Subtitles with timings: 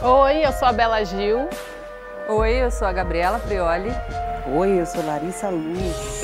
[0.00, 1.48] Oi, eu sou a Bela Gil.
[2.28, 3.90] Oi, eu sou a Gabriela Prioli.
[4.56, 6.22] Oi, eu sou Larissa Luz.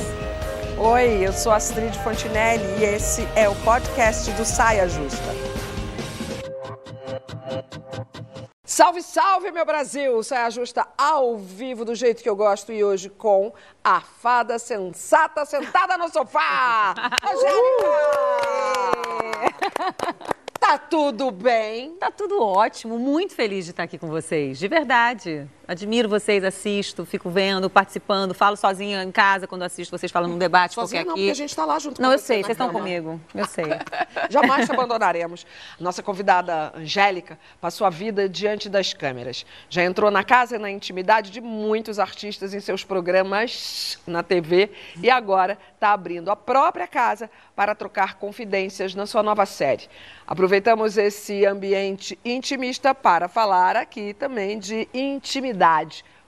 [0.79, 5.35] Oi, eu sou Astrid Fontinelli e esse é o podcast do Saia Justa.
[8.65, 10.23] Salve, salve, meu Brasil!
[10.23, 13.53] Saia Justa ao vivo, do jeito que eu gosto, e hoje com
[13.83, 16.95] a fada sensata sentada no sofá!
[17.29, 17.85] Angélica!
[20.67, 21.95] Tá tudo bem?
[21.97, 25.47] Tá tudo ótimo, muito feliz de estar aqui com vocês, de verdade.
[25.67, 30.39] Admiro vocês, assisto, fico vendo, participando, falo sozinha em casa quando assisto vocês falando num
[30.39, 31.23] debate Sozinha qualquer não, aqui.
[31.23, 33.65] porque a gente tá lá junto Não, eu sei, vocês estão comigo, eu sei.
[34.29, 35.47] Jamais te abandonaremos.
[35.81, 39.47] Nossa convidada Angélica passou a vida diante das câmeras.
[39.71, 44.71] Já entrou na casa e na intimidade de muitos artistas em seus programas na TV
[45.01, 49.89] e agora está abrindo a própria casa para trocar confidências na sua nova série.
[50.27, 55.54] Aproveitamos esse ambiente intimista para falar aqui também de intimidade,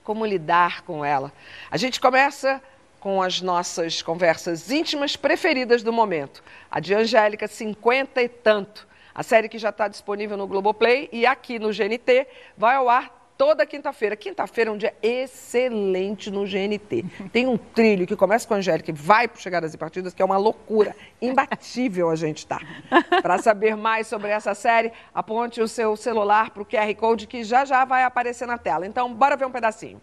[0.02, 1.32] como lidar com ela.
[1.70, 2.62] A gente começa
[3.00, 6.42] com as nossas conversas íntimas preferidas do momento.
[6.70, 8.86] A de Angélica, 50 e tanto.
[9.14, 13.15] A série que já está disponível no Globoplay e aqui no GNT vai ao ar
[13.36, 14.16] toda quinta-feira.
[14.16, 17.04] Quinta-feira é um dia excelente no GNT.
[17.32, 20.22] Tem um trilho que começa com a Angélica e vai para Chegadas e Partidas, que
[20.22, 20.94] é uma loucura.
[21.20, 22.60] Imbatível a gente tá.
[23.22, 27.42] Para saber mais sobre essa série, aponte o seu celular para o QR Code que
[27.42, 28.86] já já vai aparecer na tela.
[28.86, 30.00] Então, bora ver um pedacinho.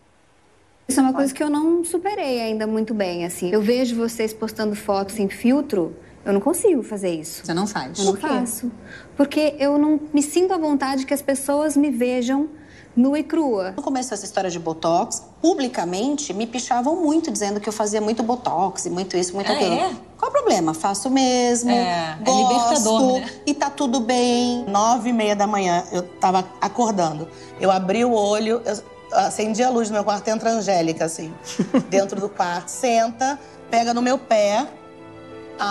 [0.88, 3.50] Isso é uma coisa que eu não superei ainda muito bem, assim.
[3.50, 5.96] Eu vejo vocês postando fotos em filtro,
[6.26, 7.46] eu não consigo fazer isso.
[7.46, 8.00] Você não faz?
[8.00, 8.72] Eu não faço.
[9.16, 12.50] Porque eu não me sinto à vontade que as pessoas me vejam
[12.96, 13.74] nua e crua.
[13.76, 18.22] No começo dessa história de Botox, publicamente me pichavam muito, dizendo que eu fazia muito
[18.24, 19.74] Botox e muito isso, muito Ah, aquilo.
[19.74, 19.92] é?
[20.18, 20.74] Qual o problema?
[20.74, 23.32] Faço mesmo, É, é gosto, libertador, né?
[23.46, 24.66] e tá tudo bem.
[24.68, 27.28] Nove e meia da manhã, eu tava acordando.
[27.60, 31.34] Eu abri o olho, eu acendi a luz do meu quarto, entra a Angélica, assim,
[31.90, 32.68] dentro do quarto.
[32.70, 34.68] Senta, pega no meu pé,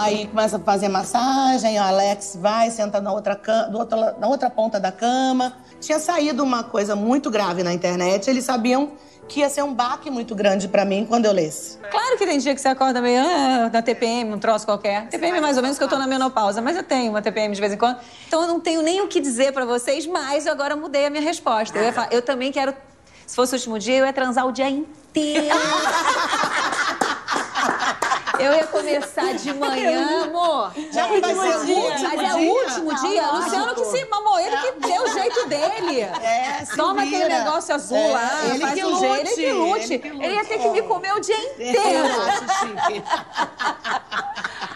[0.00, 3.34] aí começa a fazer massagem, o Alex vai, senta na outra,
[3.70, 5.54] do outro na outra ponta da cama.
[5.80, 8.92] Tinha saído uma coisa muito grave na internet, eles sabiam
[9.28, 11.78] que ia ser um baque muito grande pra mim quando eu lesse.
[11.90, 15.08] Claro que tem dia que você acorda meio ah, da TPM, um troço qualquer.
[15.08, 17.54] TPM é mais ou menos que eu tô na menopausa, mas eu tenho uma TPM
[17.54, 17.98] de vez em quando.
[18.26, 21.10] Então eu não tenho nem o que dizer pra vocês, mas eu agora mudei a
[21.10, 21.78] minha resposta.
[21.78, 22.74] Eu, ia falar, eu também quero,
[23.26, 25.46] se fosse o último dia, eu ia transar o dia inteiro.
[28.44, 30.72] Eu ia começar de manhã, amor.
[30.92, 32.52] Já ser o último Mas é o dia?
[32.52, 33.26] último dia.
[33.32, 36.00] Luciano que se mamou, ele que deu o jeito dele.
[36.00, 37.44] É, se Toma aquele vira.
[37.44, 40.18] negócio azul É, lá, ele faz que um jeito, ele lute, que lute.
[40.18, 42.08] ele que Ele ia ter que me comer o dia inteiro.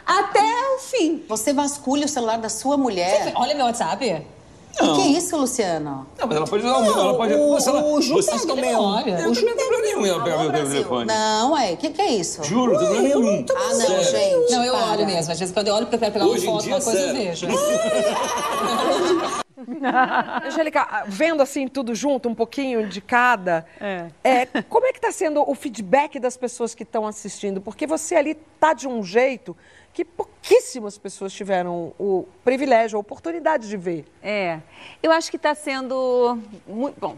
[0.07, 0.41] Até
[0.75, 1.25] o fim.
[1.29, 3.33] Você vasculha o celular da sua mulher.
[3.35, 4.27] Olha meu WhatsApp.
[4.81, 6.07] O que é isso, Luciano?
[6.19, 6.99] Não, mas ela pode usar o meu.
[6.99, 7.33] Ela pode.
[7.33, 9.21] ela, o Ju vocês olha.
[9.21, 11.07] Eu também não tenho problema nenhum em ela pegar meu telefone.
[11.07, 12.45] Não, ué, o que, que é isso?
[12.45, 13.47] Juro, não tem problema nenhum.
[13.51, 14.05] Ah, não, Sério.
[14.05, 14.53] gente.
[14.53, 14.93] Não, eu para.
[14.93, 15.33] olho mesmo.
[15.33, 17.47] Às vezes quando eu olho porque eu quero pegar uma foto, uma coisa, eu vejo.
[20.45, 23.67] Angélica, vendo assim tudo junto, um pouquinho de cada,
[24.23, 27.61] é, como é que está sendo o feedback das pessoas que estão assistindo?
[27.61, 29.57] Porque você ali tá de um jeito
[29.97, 34.05] que pouquíssimas pessoas tiveram o privilégio, a oportunidade de ver.
[34.23, 34.61] É,
[35.03, 37.17] eu acho que está sendo muito bom.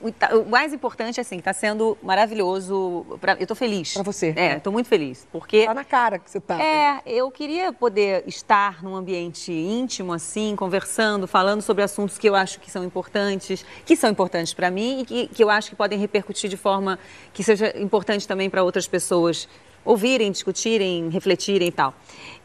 [0.00, 3.18] O mais importante, assim, está sendo maravilhoso.
[3.18, 3.94] Pra, eu estou feliz.
[3.94, 4.34] Pra você.
[4.36, 5.26] É, estou muito feliz.
[5.32, 6.62] Porque Tá na cara que você tá.
[6.62, 12.34] É, eu queria poder estar num ambiente íntimo, assim, conversando, falando sobre assuntos que eu
[12.34, 15.76] acho que são importantes, que são importantes para mim e que, que eu acho que
[15.76, 16.98] podem repercutir de forma
[17.32, 19.48] que seja importante também para outras pessoas
[19.92, 21.94] ouvirem, discutirem, refletirem e tal.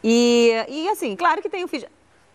[0.02, 1.86] E, e assim, claro que tem o feed.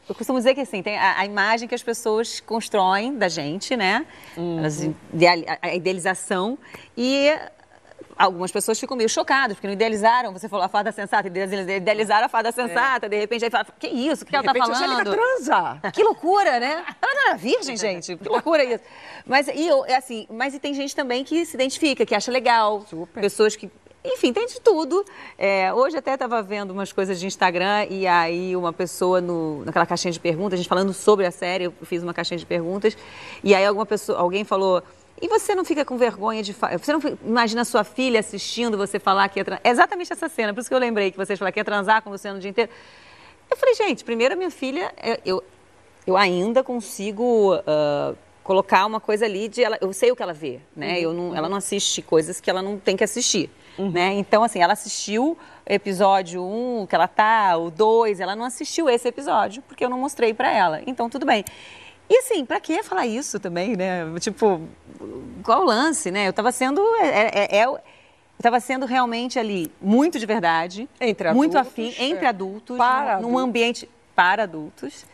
[0.08, 3.76] Eu costumo dizer que assim, tem a, a imagem que as pessoas constroem da gente,
[3.78, 4.06] né?
[4.36, 4.82] Elas
[5.14, 6.58] ideali- a- a idealização.
[6.98, 7.32] E
[8.18, 12.30] algumas pessoas ficam meio chocadas, porque não idealizaram, você falou a fada sensata, idealizaram a
[12.30, 14.76] fada sensata, de repente aí fala, que isso, o que, De ela tá repente, a
[14.76, 15.16] Angélica falando?
[15.16, 15.92] transa.
[15.94, 16.84] Que loucura, né?
[17.02, 18.18] Ela não era virgem, gente.
[18.18, 18.84] Que loucura isso.
[19.26, 22.84] Mas, e é assim, mas e tem gente também que se identifica, que acha legal.
[22.90, 23.22] Super.
[23.22, 23.70] Pessoas que.
[24.04, 25.06] Enfim, tem de tudo.
[25.38, 29.86] É, hoje até estava vendo umas coisas de Instagram e aí uma pessoa no, naquela
[29.86, 32.98] caixinha de perguntas, a gente falando sobre a série, eu fiz uma caixinha de perguntas,
[33.44, 34.82] e aí alguma pessoa, alguém falou.
[35.22, 36.80] E você não fica com vergonha de falar?
[36.80, 39.62] Você não fi- imagina sua filha assistindo você falar que ia transar?
[39.66, 42.02] É exatamente essa cena, por isso que eu lembrei que vocês falaram que ia transar
[42.02, 42.72] com você no dia inteiro.
[43.52, 44.94] Eu falei, gente, primeiro a minha filha,
[45.26, 45.44] eu,
[46.08, 48.14] eu ainda consigo ah,
[48.44, 51.02] colocar uma coisa ali de ela, eu sei o que ela vê, né?
[51.02, 53.50] Eu não, ela não assiste coisas que ela não tem que assistir,
[53.88, 54.14] né?
[54.14, 59.08] Então assim, ela assistiu episódio 1, que ela tá, o 2, ela não assistiu esse
[59.08, 60.82] episódio porque eu não mostrei pra ela.
[60.86, 61.46] Então tudo bem.
[62.10, 64.02] E assim, pra que falar isso também, né?
[64.20, 64.60] Tipo,
[65.44, 66.28] qual o lance, né?
[66.28, 66.82] Eu tava sendo.
[66.98, 67.80] É, é, é, eu
[68.42, 70.90] tava sendo realmente ali muito de verdade.
[71.00, 72.06] Entre Muito adultos, afim, é.
[72.06, 72.78] entre adultos.
[72.78, 73.44] Para num, num adultos.
[73.44, 75.06] ambiente para adultos.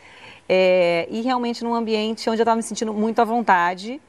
[0.47, 4.01] é, e realmente num ambiente onde eu tava me sentindo muito à vontade.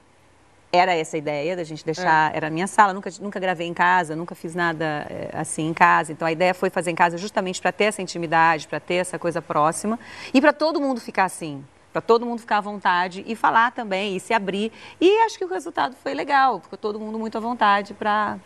[0.73, 2.35] Era essa a ideia da gente deixar.
[2.35, 5.75] Era a minha sala, nunca, nunca gravei em casa, nunca fiz nada é, assim em
[5.75, 6.13] casa.
[6.13, 9.19] Então a ideia foi fazer em casa justamente para ter essa intimidade, para ter essa
[9.19, 9.99] coisa próxima
[10.35, 11.65] e para todo mundo ficar assim.
[11.93, 14.71] Para todo mundo ficar à vontade e falar também, e se abrir.
[15.01, 18.39] E acho que o resultado foi legal, ficou todo mundo muito à vontade para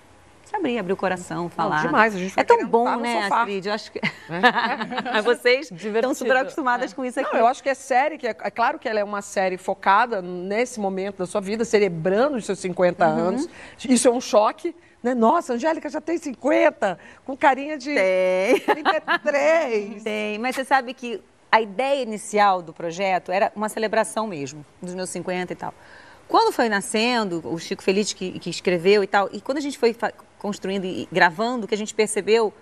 [0.51, 1.83] se abrir, abrir o coração, falar.
[1.83, 3.39] demais, a gente É tão bom, né, sofá.
[3.41, 3.67] Astrid?
[3.67, 4.01] Eu acho que.
[5.25, 7.33] Vocês estão super acostumadas com isso aqui.
[7.33, 9.57] Não, eu acho que é série, que é, é claro que ela é uma série
[9.57, 13.13] focada nesse momento da sua vida, celebrando os seus 50 Uhum.
[13.29, 13.49] anos.
[13.89, 14.75] Isso é um choque.
[15.03, 15.15] Né?
[15.15, 18.61] Nossa, Angélica já tem 50, com carinha de Tem.
[18.61, 20.03] 33.
[20.05, 24.95] Tem, mas você sabe que a ideia inicial do projeto era uma celebração mesmo, dos
[24.95, 25.73] meus 50 e tal.
[26.29, 29.79] Quando foi nascendo, o Chico Feliz que, que escreveu e tal, e quando a gente
[29.79, 29.97] foi
[30.41, 32.53] construindo e gravando, que a gente percebeu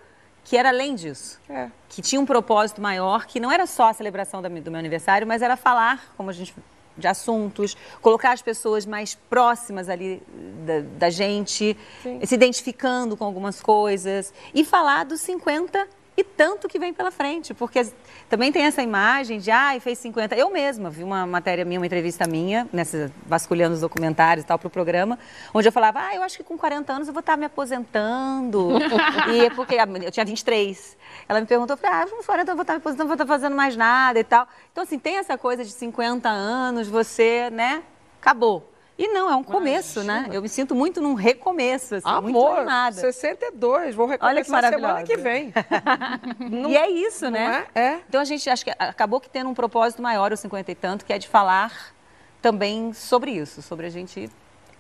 [0.45, 1.41] que era além disso.
[1.49, 1.71] É.
[1.89, 5.43] Que tinha um propósito maior, que não era só a celebração do meu aniversário, mas
[5.43, 6.55] era falar, como a gente
[6.97, 10.21] de assuntos, colocar as pessoas mais próximas ali
[10.67, 11.77] da, da gente,
[12.25, 15.87] se identificando com algumas coisas e falar dos 50
[16.19, 17.81] e tanto que vem pela frente, porque
[18.29, 20.35] também tem essa imagem de, ai, fez 50.
[20.35, 24.59] Eu mesma vi uma matéria minha, uma entrevista minha, nessa, vasculhando os documentários e tal,
[24.59, 25.17] para o programa,
[25.55, 28.70] onde eu falava, ah, eu acho que com 40 anos eu vou estar me aposentando.
[29.32, 30.97] e é porque eu tinha 23.
[31.29, 33.55] Ela me perguntou, ah, com 40 eu vou estar me aposentando, não vou estar fazendo
[33.55, 34.49] mais nada e tal.
[34.73, 37.85] Então, assim, tem essa coisa de 50 anos, você, né,
[38.20, 38.69] acabou.
[38.99, 40.29] E não, é um começo, né?
[40.33, 42.97] Eu me sinto muito num recomeço, assim, muito Amor, animada.
[43.00, 45.55] 62, vou Olha que recomeçar semana que vem.
[46.50, 47.65] Não- E é isso, né?
[47.77, 47.81] é?
[47.81, 48.00] É.
[48.09, 51.05] Então a gente acho que acabou que tendo um propósito maior, os 50 e tanto,
[51.05, 51.95] que é de falar
[52.43, 54.29] também sobre isso, sobre a gente.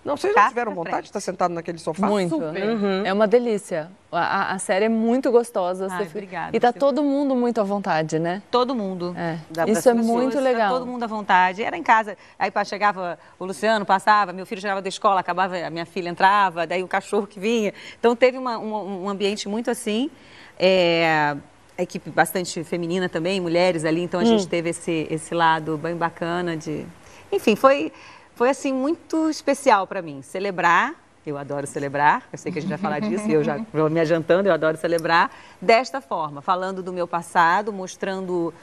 [0.04, 1.02] Não, vocês não tiveram vontade frente.
[1.04, 2.06] de estar sentado naquele sofá?
[2.06, 2.36] Muito.
[2.36, 2.62] Super.
[3.04, 3.90] É uma delícia.
[4.10, 5.86] A, a- a série é muito gostosa.
[5.90, 8.40] Ai, fica- obrigada, E tá todo mundo muito à vontade, né?
[8.50, 9.14] Todo mundo.
[9.18, 9.34] É.
[9.70, 10.72] Isso é pessoas, muito tá legal.
[10.72, 11.62] Todo mundo à vontade.
[11.62, 12.16] Era em casa.
[12.38, 16.66] Aí chegava o Luciano, passava, meu filho chegava da escola, acabava, a minha filha entrava,
[16.66, 17.74] daí o cachorro que vinha.
[17.98, 20.10] Então teve uma- um, um ambiente muito assim.
[20.58, 21.36] É,
[21.76, 24.48] a equipe bastante feminina também, mulheres ali, então a gente Hum.
[24.48, 26.86] teve esse, esse lado bem bacana de.
[27.30, 27.92] Enfim, foi,
[28.38, 30.22] foi assim muito especial para mim.
[30.22, 30.94] Celebrar.
[31.26, 34.00] Eu adoro celebrar, eu sei que a gente vai falar disso eu já vou me
[34.00, 35.30] adiantando, eu adoro celebrar
[35.60, 38.54] desta forma, falando do meu passado, mostrando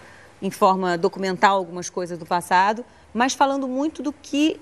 [0.42, 2.84] em forma documental algumas coisas do passado,
[3.14, 4.60] mas falando muito do que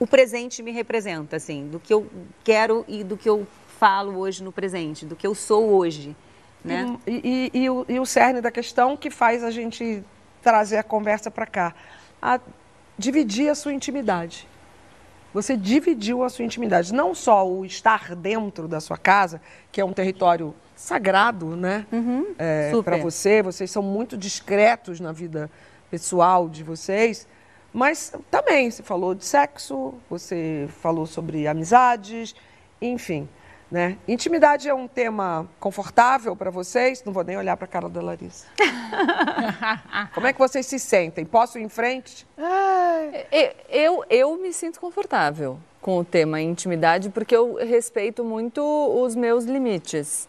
[0.00, 2.08] o presente me representa, assim, do que eu
[2.42, 3.46] quero e do que eu
[3.78, 6.16] falo hoje no presente, do que eu sou hoje,
[6.64, 6.98] né?
[7.06, 10.02] E, e- e o, e o cerne da questão que faz a gente
[10.42, 11.74] trazer a conversa para cá.
[12.20, 12.40] A
[12.98, 14.48] dividir a sua intimidade.
[15.32, 16.92] Você dividiu a sua intimidade.
[16.92, 19.40] Não só o estar dentro da sua casa,
[19.70, 21.86] que é um território sagrado, né?
[22.38, 22.84] É, super.
[22.92, 23.42] para você.
[23.42, 25.50] Vocês são muito discretos na vida
[25.90, 27.26] pessoal de vocês.
[27.72, 32.34] Mas também, você falou de sexo, você falou sobre amizades,
[32.80, 33.28] enfim.
[33.70, 33.98] Né?
[34.08, 37.04] Intimidade é um tema confortável para vocês?
[37.04, 38.46] Não vou nem olhar para a cara da Larissa.
[40.14, 41.24] Como é que vocês se sentem?
[41.26, 42.26] Posso ir em frente?
[43.30, 49.14] E- Eu, eu me sinto confortável com o tema intimidade porque eu respeito muito os
[49.14, 50.26] meus limites.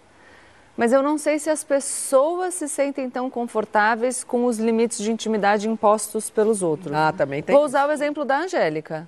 [0.76, 5.12] Mas eu não sei se as pessoas se sentem tão confortáveis com os limites de
[5.12, 6.94] intimidade impostos pelos outros.
[6.94, 7.56] Ah, também tem.
[7.56, 9.08] Vou usar o exemplo da Angélica.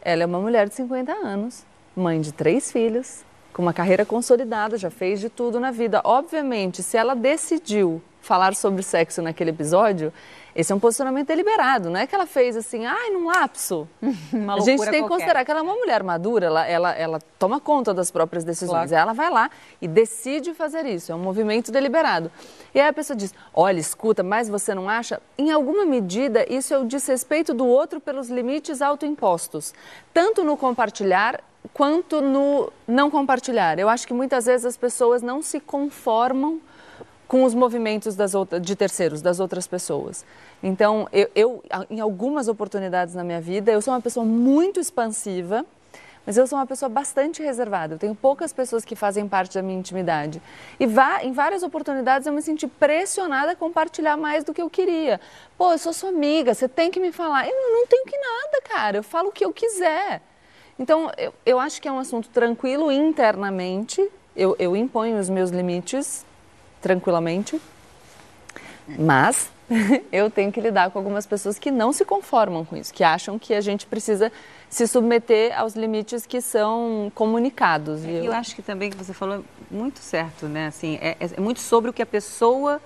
[0.00, 1.64] Ela é uma mulher de 50 anos,
[1.96, 6.00] mãe de três filhos, com uma carreira consolidada, já fez de tudo na vida.
[6.04, 10.12] Obviamente, se ela decidiu falar sobre sexo naquele episódio,
[10.54, 13.88] esse é um posicionamento deliberado, não é que ela fez assim, ai, num lapso.
[14.02, 15.08] A gente tem que qualquer.
[15.08, 18.90] considerar que ela é uma mulher madura, ela, ela, ela toma conta das próprias decisões.
[18.90, 19.02] Claro.
[19.02, 22.30] Ela vai lá e decide fazer isso, é um movimento deliberado.
[22.74, 25.20] E aí a pessoa diz: olha, escuta, mas você não acha?
[25.38, 29.72] Em alguma medida, isso é o desrespeito do outro pelos limites autoimpostos,
[30.12, 31.40] tanto no compartilhar
[31.72, 33.78] quanto no não compartilhar.
[33.78, 36.60] Eu acho que muitas vezes as pessoas não se conformam
[37.32, 38.14] com os movimentos
[38.60, 40.22] de terceiros, das outras pessoas.
[40.62, 45.64] Então, eu, eu, em algumas oportunidades na minha vida, eu sou uma pessoa muito expansiva,
[46.26, 47.94] mas eu sou uma pessoa bastante reservada.
[47.94, 50.42] Eu tenho poucas pessoas que fazem parte da minha intimidade.
[50.78, 54.68] E vá, em várias oportunidades eu me senti pressionada a compartilhar mais do que eu
[54.68, 55.18] queria.
[55.56, 57.48] Pô, eu sou sua amiga, você tem que me falar.
[57.48, 58.98] Eu não tenho que nada, cara.
[58.98, 60.20] Eu falo o que eu quiser.
[60.78, 64.06] Então, eu, eu acho que é um assunto tranquilo internamente.
[64.36, 66.26] Eu, eu imponho os meus limites
[66.82, 67.60] tranquilamente.
[68.98, 69.50] Mas
[70.12, 73.38] eu tenho que lidar com algumas pessoas que não se conformam com isso, que acham
[73.38, 74.30] que a gente precisa
[74.68, 78.04] se submeter aos limites que são comunicados.
[78.04, 78.32] E eu...
[78.32, 80.66] acho que também que você falou muito certo, né?
[80.66, 82.80] Assim, é, é muito sobre o que a pessoa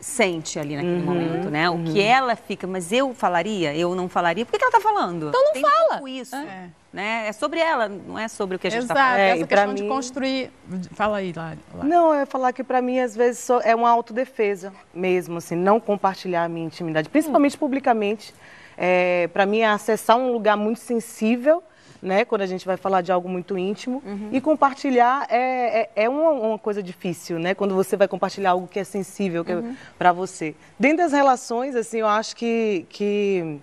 [0.00, 1.68] sente ali naquele uhum, momento, né?
[1.68, 1.82] Uhum.
[1.82, 4.46] O que ela fica, mas eu falaria, eu não falaria.
[4.46, 5.28] Por que, que ela está falando?
[5.28, 6.02] Então não Tem fala.
[6.02, 6.34] Um isso.
[6.34, 6.70] É.
[6.92, 7.28] Né?
[7.28, 9.18] é sobre ela, não é sobre o que a gente está falando.
[9.18, 9.74] É, essa questão mim...
[9.74, 10.50] de construir.
[10.92, 11.58] Fala aí, Lara.
[11.84, 15.78] Não, eu ia falar que para mim, às vezes, é uma autodefesa mesmo, assim, não
[15.78, 17.60] compartilhar a minha intimidade, principalmente hum.
[17.60, 18.34] publicamente.
[18.76, 21.62] É, para mim, é acessar um lugar muito sensível
[22.02, 22.24] né?
[22.24, 24.02] Quando a gente vai falar de algo muito íntimo.
[24.04, 24.30] Uhum.
[24.32, 27.54] E compartilhar é, é, é uma, uma, coisa difícil, né?
[27.54, 29.72] Quando você vai compartilhar algo que é sensível que é uhum.
[29.72, 30.54] é para você.
[30.78, 33.60] Dentro das relações, assim, eu acho que, que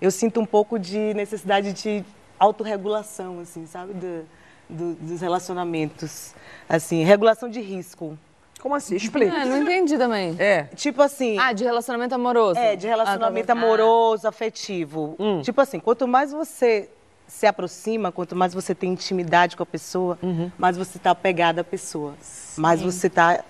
[0.00, 2.04] eu sinto um pouco de necessidade de
[2.38, 3.94] autorregulação, assim, sabe?
[3.94, 4.24] Do,
[4.68, 6.34] do, dos relacionamentos.
[6.68, 8.18] Assim, regulação de risco.
[8.60, 8.96] Como assim?
[8.96, 9.36] Explica.
[9.36, 10.34] É, não entendi também.
[10.38, 10.64] É.
[10.74, 11.38] Tipo assim.
[11.38, 12.58] Ah, de relacionamento amoroso.
[12.58, 15.14] É, de relacionamento ah, tá amoroso, afetivo.
[15.18, 15.40] Hum.
[15.42, 16.88] Tipo assim, quanto mais você
[17.28, 20.50] se aproxima, quanto mais você tem intimidade com a pessoa, uhum.
[20.58, 22.14] mais você está apegada à pessoa.
[22.20, 22.60] Sim.
[22.60, 23.44] Mais você está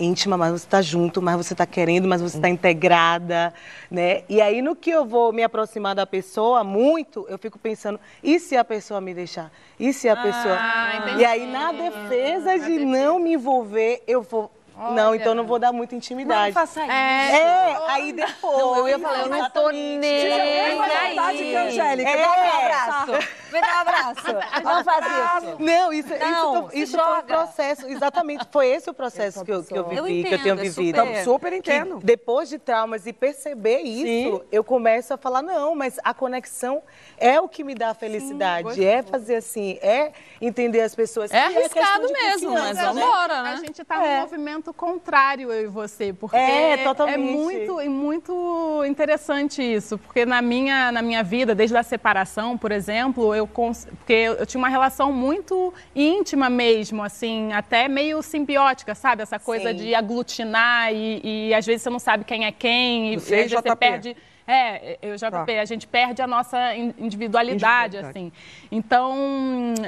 [0.00, 2.54] íntima, mais você está junto, mais você está querendo, mais você está uhum.
[2.54, 3.52] integrada,
[3.90, 4.22] né?
[4.28, 8.40] E aí, no que eu vou me aproximar da pessoa muito, eu fico pensando, e
[8.40, 9.52] se a pessoa me deixar?
[9.78, 10.58] E se a ah, pessoa...
[10.96, 11.20] Entendi.
[11.20, 14.50] E aí, na defesa de não me envolver, eu vou
[14.82, 14.94] Olha.
[14.94, 16.54] Não, então não vou dar muita intimidade.
[16.54, 16.90] Não faça isso.
[16.90, 18.58] É, é aí depois.
[18.58, 21.18] Não, eu ia falar, eu não tô nem aí.
[21.54, 22.22] Angélica, é.
[22.22, 23.28] dá um abraço.
[23.50, 24.26] Vem dar um abraço.
[24.62, 25.56] Não faz isso.
[25.58, 27.86] Não, isso, não, isso, isso foi um processo.
[27.88, 30.56] Exatamente, foi esse o processo que eu, que eu vivi, eu entendo, que eu tenho
[30.56, 30.98] vivido.
[30.98, 31.98] Super, super entendo.
[31.98, 34.42] Que depois de traumas e perceber isso, Sim.
[34.52, 36.82] eu começo a falar, não, mas a conexão
[37.18, 38.74] é o que me dá felicidade.
[38.74, 41.32] Sim, é fazer assim, é entender as pessoas.
[41.32, 43.52] É, é arriscado é mesmo, mas vamos embora, né?
[43.52, 44.20] A gente tá é.
[44.20, 44.28] num
[44.72, 47.16] contrário, eu e você, porque é, totalmente.
[47.16, 52.72] é muito, muito interessante isso, porque na minha, na minha vida, desde a separação, por
[52.72, 59.22] exemplo, eu porque eu tinha uma relação muito íntima mesmo, assim, até meio simbiótica, sabe?
[59.22, 59.76] Essa coisa Sim.
[59.76, 63.50] de aglutinar e, e, às vezes você não sabe quem é quem, e você, às
[63.50, 64.16] vezes você perde
[64.50, 65.44] é, eu já tá.
[65.44, 68.32] a gente perde a nossa individualidade, assim.
[68.70, 69.14] Então,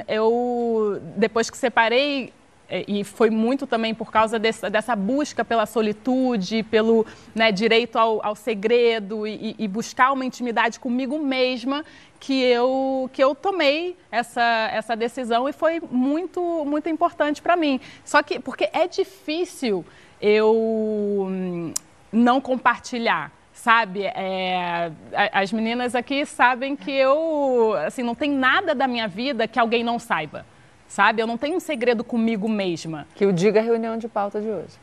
[0.07, 2.42] eu, depois que separei, é,
[2.87, 8.25] e foi muito também por causa dessa, dessa busca pela solitude, pelo né, direito ao,
[8.25, 11.85] ao segredo e, e, buscar uma intimidade comigo mesma
[12.19, 17.79] que eu, que eu tomei essa, essa decisão e foi muito, muito importante para mim.
[18.03, 19.85] Só que, porque é difícil
[20.21, 21.73] eu hum,
[22.11, 24.03] não compartilhar sabe?
[24.03, 24.91] É,
[25.31, 29.83] as meninas aqui sabem que eu, assim, não tem nada da minha vida que alguém
[29.83, 30.45] não saiba,
[30.93, 31.23] sabe?
[31.23, 33.07] Eu não tenho um segredo comigo mesma.
[33.15, 34.75] Que o diga a reunião de pauta de hoje.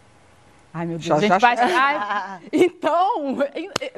[0.74, 1.56] Ai, meu Deus, já, a gente já, vai...
[1.56, 3.38] Ai, então,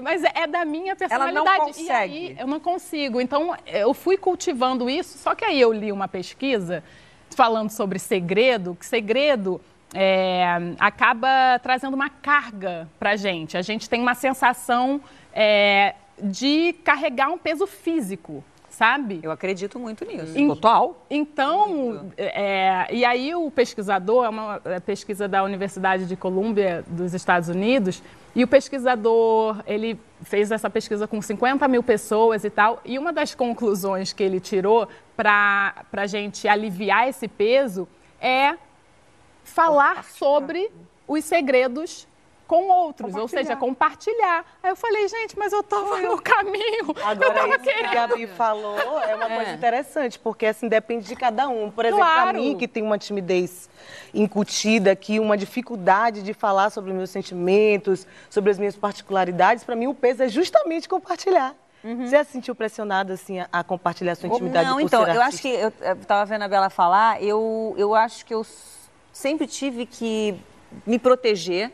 [0.03, 1.47] mas é da minha personalidade.
[1.47, 1.89] Ela não consegue.
[1.89, 3.19] E aí, eu não consigo.
[3.19, 6.85] Então, eu fui cultivando isso, só que aí eu li uma pesquisa
[7.35, 9.59] falando sobre segredo, que segredo
[9.95, 10.45] é,
[10.79, 13.57] acaba trazendo uma carga para a gente.
[13.57, 15.01] A gente tem uma sensação
[15.33, 19.21] é, de carregar um peso físico, sabe?
[19.23, 20.37] Eu acredito muito nisso.
[20.37, 20.97] In, Total.
[21.11, 27.13] Então, é, e aí o pesquisador, é uma é pesquisa da Universidade de Colômbia dos
[27.13, 28.03] Estados Unidos,
[28.35, 33.13] e o pesquisador, ele fez essa pesquisa com 50 mil pessoas e tal, e uma
[33.13, 37.87] das conclusões que ele tirou para a gente aliviar esse peso
[38.19, 38.55] é
[39.45, 40.71] falar sobre
[41.07, 42.09] os segredos
[42.47, 44.45] com outros, ou seja, compartilhar.
[44.63, 46.95] Aí eu falei, gente, mas eu estava no caminho.
[47.05, 47.91] Agora, isso querendo.
[47.91, 49.37] que a Gabi falou é uma é.
[49.37, 51.71] coisa interessante, porque assim depende de cada um.
[51.71, 52.31] Por exemplo, claro.
[52.31, 53.71] para mim, que tem uma timidez
[54.13, 59.87] incutida aqui, uma dificuldade de falar sobre meus sentimentos, sobre as minhas particularidades, para mim
[59.87, 61.55] o peso é justamente compartilhar.
[61.83, 62.05] Uhum.
[62.05, 64.69] Você já se sentiu pressionada assim a, a compartilhar sua intimidade?
[64.69, 68.33] Não, então, eu acho que eu estava vendo a Bela falar, eu, eu acho que
[68.33, 68.47] eu
[69.13, 70.39] sempre tive que
[70.87, 71.73] me proteger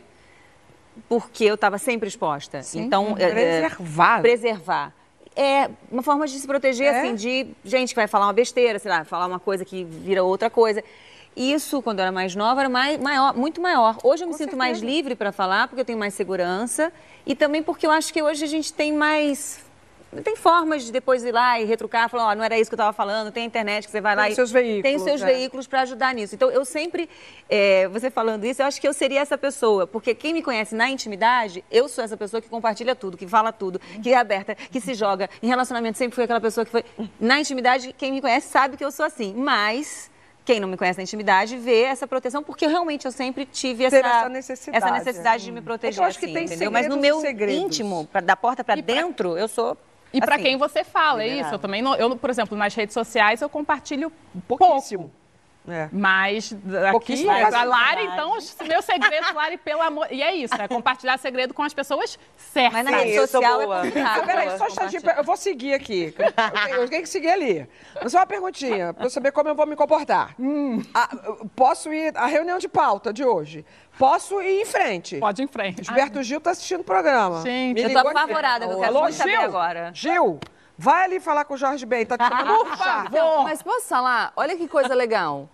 [1.09, 2.62] porque eu estava sempre exposta.
[2.62, 4.19] Sim, então, é, preservar.
[4.19, 4.93] É, preservar.
[5.37, 7.00] É uma forma de se proteger, é?
[7.00, 10.25] assim, de gente que vai falar uma besteira, sei lá, falar uma coisa que vira
[10.25, 10.83] outra coisa.
[11.37, 13.97] Isso, quando eu era mais nova, era mais, maior, muito maior.
[14.02, 14.57] Hoje eu me Com sinto certeza.
[14.57, 16.93] mais livre para falar, porque eu tenho mais segurança.
[17.25, 19.61] E também porque eu acho que hoje a gente tem mais
[20.24, 22.74] tem formas de depois ir lá e retrucar, falar, ó, oh, não era isso que
[22.74, 24.34] eu estava falando, tem a internet que você vai lá tem e...
[24.34, 24.82] seus veículos.
[24.82, 25.26] Tem os seus é.
[25.26, 26.34] veículos para ajudar nisso.
[26.34, 27.08] Então, eu sempre,
[27.48, 30.74] é, você falando isso, eu acho que eu seria essa pessoa, porque quem me conhece
[30.74, 34.54] na intimidade, eu sou essa pessoa que compartilha tudo, que fala tudo, que é aberta,
[34.54, 35.28] que se joga.
[35.42, 36.84] Em relacionamento sempre fui aquela pessoa que foi...
[37.20, 40.10] Na intimidade, quem me conhece sabe que eu sou assim, mas
[40.48, 43.98] quem não me conhece na intimidade vê essa proteção, porque realmente eu sempre tive essa,
[43.98, 45.94] essa necessidade, essa necessidade de me É proteger.
[45.96, 46.70] que eu acho que assim, tem entendeu?
[46.70, 47.54] Mas no meu segredos.
[47.54, 49.76] íntimo, pra- da porta pra dentro, eu sou.
[50.12, 51.54] E para assim, quem você fala, é isso.
[51.54, 54.12] Eu também, não, eu, por exemplo, nas redes sociais eu compartilho
[54.46, 55.02] Pouquíssimo.
[55.04, 55.14] pouco.
[55.68, 55.88] É.
[55.92, 56.54] Mas
[56.94, 57.64] aqui, a.
[57.64, 60.06] Lari, então, os meus segredos, Lari, pelo amor.
[60.10, 62.72] E é isso, é compartilhar segredo com as pessoas certas.
[62.72, 64.20] Mas na rede social é complicado.
[64.20, 66.14] Ah, peraí, só um instantinho, eu vou seguir aqui.
[66.70, 67.68] Eu tenho, que seguir ali.
[68.02, 70.34] Mas só uma perguntinha, para eu saber como eu vou me comportar.
[70.38, 70.82] Hum.
[70.94, 73.64] Ah, eu posso ir à reunião de pauta de hoje?
[73.98, 75.18] Posso ir em frente?
[75.18, 75.84] Pode ir em frente.
[75.84, 77.42] Gilberto Gil está assistindo o programa.
[77.42, 79.40] Gente, Me eu tô apavorada, eu quero Alô, muito saber Gil?
[79.42, 79.90] agora.
[79.92, 80.40] Gil,
[80.78, 83.42] vai ali falar com o Jorge Ben, tá te chamando Por favor.
[83.42, 84.32] Mas posso falar?
[84.37, 85.49] Olha que coisa legal.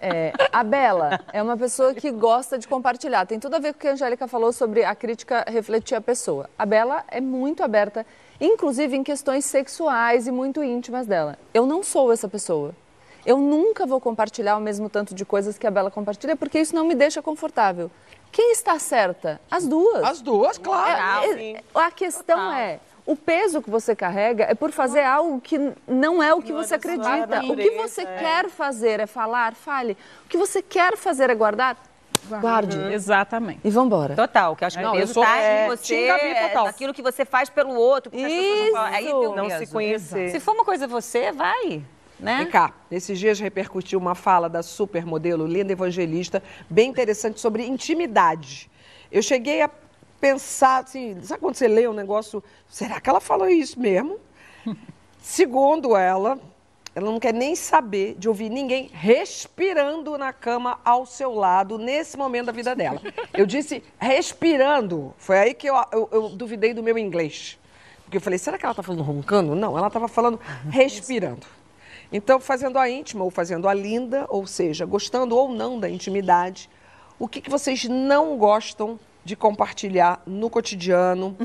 [0.00, 3.26] É, a Bela é uma pessoa que gosta de compartilhar.
[3.26, 6.00] Tem tudo a ver com o que a Angélica falou sobre a crítica refletir a
[6.00, 6.48] pessoa.
[6.58, 8.06] A Bela é muito aberta,
[8.40, 11.36] inclusive em questões sexuais e muito íntimas dela.
[11.52, 12.74] Eu não sou essa pessoa.
[13.26, 16.74] Eu nunca vou compartilhar o mesmo tanto de coisas que a Bela compartilha, porque isso
[16.74, 17.90] não me deixa confortável.
[18.30, 19.40] Quem está certa?
[19.50, 20.02] As duas.
[20.02, 21.38] As duas, claro.
[21.38, 25.58] É, é, a questão é, o peso que você carrega é por fazer algo que
[25.86, 27.42] não é o que você acredita.
[27.44, 29.96] O que você quer fazer é falar, fale.
[30.24, 31.76] O que você quer fazer é guardar,
[32.40, 32.78] guarde.
[32.92, 33.60] Exatamente.
[33.62, 34.14] E vambora.
[34.14, 36.48] Total, que eu acho que Não, o eu peso sou, tá é, em você, Gabi
[36.48, 36.66] total.
[36.66, 38.10] é, aquilo que você faz pelo outro.
[38.14, 38.72] Aí Isso.
[38.72, 40.30] tem o Não se conhecer.
[40.30, 41.82] Se for uma coisa você, vai,
[42.18, 42.38] né?
[42.38, 48.70] Vem cá, nesses dias repercutiu uma fala da supermodelo Linda Evangelista, bem interessante, sobre intimidade.
[49.12, 49.70] Eu cheguei a
[50.24, 54.18] pensar, assim, sabe quando você lê um negócio, será que ela falou isso mesmo?
[55.20, 56.38] Segundo ela,
[56.94, 62.16] ela não quer nem saber de ouvir ninguém respirando na cama ao seu lado nesse
[62.16, 63.02] momento da vida dela.
[63.34, 65.12] Eu disse respirando.
[65.18, 67.58] Foi aí que eu, eu- eu duvidei do meu inglês.
[68.04, 69.54] Porque eu falei, será que ela está falando roncando?
[69.54, 70.40] Não, ela estava falando
[70.70, 71.46] respirando.
[72.10, 76.70] Então, fazendo a íntima ou fazendo a linda, ou seja, gostando ou não da intimidade,
[77.18, 81.36] o que, que vocês não gostam de compartilhar no cotidiano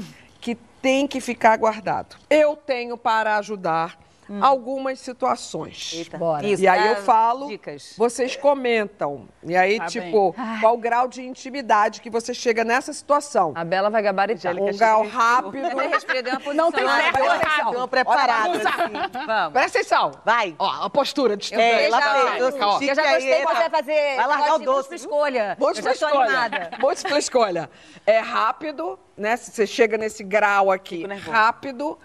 [0.42, 2.16] que tem que ficar guardado?
[2.30, 3.98] Eu tenho para ajudar
[4.42, 6.08] algumas situações.
[6.18, 6.46] Bora.
[6.46, 7.94] Isso, E aí eu falo, Dicas.
[7.98, 9.28] vocês comentam.
[9.44, 13.54] E aí, Tá tipo, qual o grau de intimidade que você chega nessa situação?
[13.56, 14.56] A Bela vai gabaritar.
[14.56, 15.68] Um grau rápido.
[15.70, 16.54] Uma.
[16.54, 17.70] Não tem certo.
[17.76, 18.58] Uma preparada.
[18.58, 19.26] Assim.
[19.26, 19.54] Vamos.
[19.54, 20.12] Presta atenção.
[20.26, 20.56] Vai.
[20.60, 21.84] Ó, a postura de estudante.
[21.84, 22.40] É, lá vem.
[22.40, 24.16] Eu Eu já gostei quando vai fazer.
[24.16, 25.58] Vai largar o doce, escolha.
[25.60, 26.70] Múltipla escolha.
[26.80, 27.70] Múltipla escolha.
[28.06, 29.38] É rápido, né?
[29.38, 31.98] Se você chega nesse grau aqui, rápido,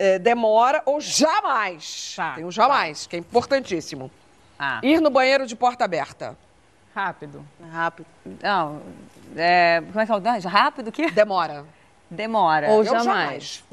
[0.00, 2.14] é, demora ou jamais.
[2.16, 2.32] Tá.
[2.32, 4.10] Tem um jamais, que é importantíssimo.
[4.58, 4.80] Ah.
[4.82, 6.36] Ir no banheiro de porta aberta.
[6.94, 7.44] Rápido.
[7.70, 8.06] Rápido.
[8.42, 8.80] Não,
[9.36, 10.48] é, como é que é o?
[10.48, 11.10] Rápido o quê?
[11.10, 11.66] Demora.
[12.10, 12.70] Demora.
[12.70, 13.04] Ou Eu jamais.
[13.04, 13.64] jamais.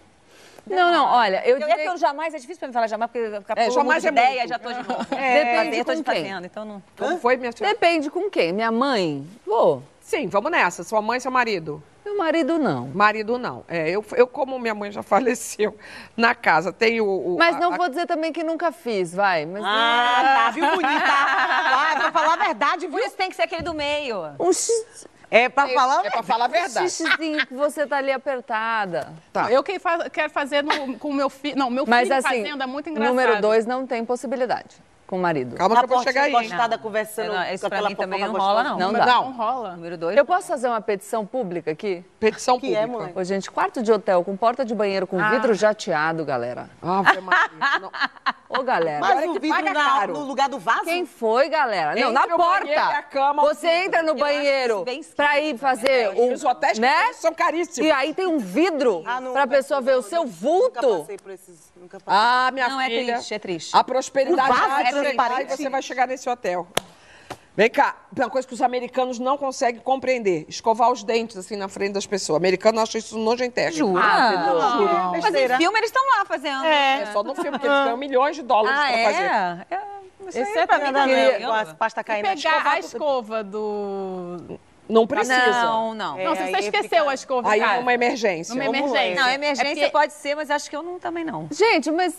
[0.70, 3.10] Não, não, olha, eu Eu, é porque eu jamais, é difícil pra mim falar jamais,
[3.10, 4.50] porque eu É, jamais de é ideia, muito.
[4.50, 5.06] já tô de novo.
[5.10, 6.24] Depende eu tô com de quem.
[6.24, 6.84] fazendo, então não...
[6.98, 7.70] Como foi, minha filha?
[7.70, 8.52] Depende com quem.
[8.52, 9.26] Minha mãe?
[9.46, 9.82] Vou.
[10.02, 10.84] Sim, vamos nessa.
[10.84, 11.82] Sua mãe e seu marido.
[12.08, 12.88] Meu marido não.
[12.88, 13.66] Marido não.
[13.68, 15.78] É, eu, eu, como minha mãe já faleceu
[16.16, 17.36] na casa, tenho o.
[17.36, 19.46] o- Mas não a- vou dizer também que nunca fiz, vai.
[19.46, 20.52] Mas Ah, tá.
[20.52, 20.88] Viu, bonita?
[21.78, 23.06] Vai, pra falar a verdade, Por viu?
[23.08, 24.18] isso tem que ser aquele do meio.
[24.40, 24.70] um x...
[25.30, 26.90] É pra falar É pra falar a verdade.
[26.90, 29.12] xixizinho que você tá ali apertada.
[29.34, 29.52] Tá.
[29.52, 31.58] Eu que fa- quero fazer no- com o meu filho.
[31.58, 33.14] Não, meu Mas filho assim, fazendo é muito engraçado.
[33.14, 35.56] número dois não tem possibilidade com o marido.
[35.56, 36.34] Calma que eu vou chegar aí.
[36.34, 38.64] encostada conversando Não, isso com pra aquela mim também não rola.
[38.76, 39.14] Não Mas dá.
[39.16, 39.72] Não rola.
[39.72, 40.18] Número dois.
[40.18, 42.04] Eu posso fazer uma petição pública aqui?
[42.20, 42.98] Petição Que é, pública.
[43.00, 43.20] moleque?
[43.20, 46.70] Ô, gente, quarto de hotel com porta de banheiro com vidro jateado, galera.
[46.82, 47.80] Ave Maria.
[47.82, 47.92] Não.
[48.50, 49.00] Ô, galera.
[49.02, 50.14] Mas é o vidro na- caro.
[50.14, 50.86] no lugar do vaso?
[50.86, 52.00] Quem foi, galera?
[52.00, 53.04] Não, na o porta.
[53.12, 53.86] cama, o Você vidro.
[53.86, 57.12] entra no banheiro pra ir fazer um, Os hotéis né?
[57.14, 57.88] são caríssimos.
[57.88, 61.00] E aí tem um vidro Ah, não, pra mas pessoa ver o seu Nunca vulto.
[61.00, 61.72] passei por esses...
[61.76, 62.20] Nunca passei.
[62.22, 63.14] Ah, minha Não, é filha.
[63.16, 63.76] triste, é triste.
[63.76, 65.56] A prosperidade O vaso vai é e transparente?
[65.58, 66.68] você vai chegar nesse hotel.
[67.58, 70.46] Vem cá, tem uma coisa que os americanos não conseguem compreender.
[70.48, 72.36] Escovar os dentes, assim, na frente das pessoas.
[72.36, 73.94] O americano acha isso nojentérrimo.
[73.94, 74.04] Jura?
[74.04, 76.64] Ah, Mas em filme eles estão lá fazendo.
[76.66, 79.24] É só no filme, porque eles ganham milhões de dólares Ah, pra fazer.
[79.24, 79.66] é?
[79.76, 79.98] é?
[80.30, 81.40] Isso Esse aí é pra mim não é.
[81.40, 82.26] Com as E caindo.
[82.28, 84.60] pegar escovar a escova do...
[84.90, 85.64] Não precisa.
[85.64, 86.18] Não, não.
[86.20, 88.56] É, não, se aí você esqueceu fica- a escova Aí é uma emergência.
[88.56, 89.22] Numa Vamos emergência.
[89.24, 91.48] Não, emergência É porque- pode ser, mas acho que eu não também não.
[91.52, 92.16] Gente, mas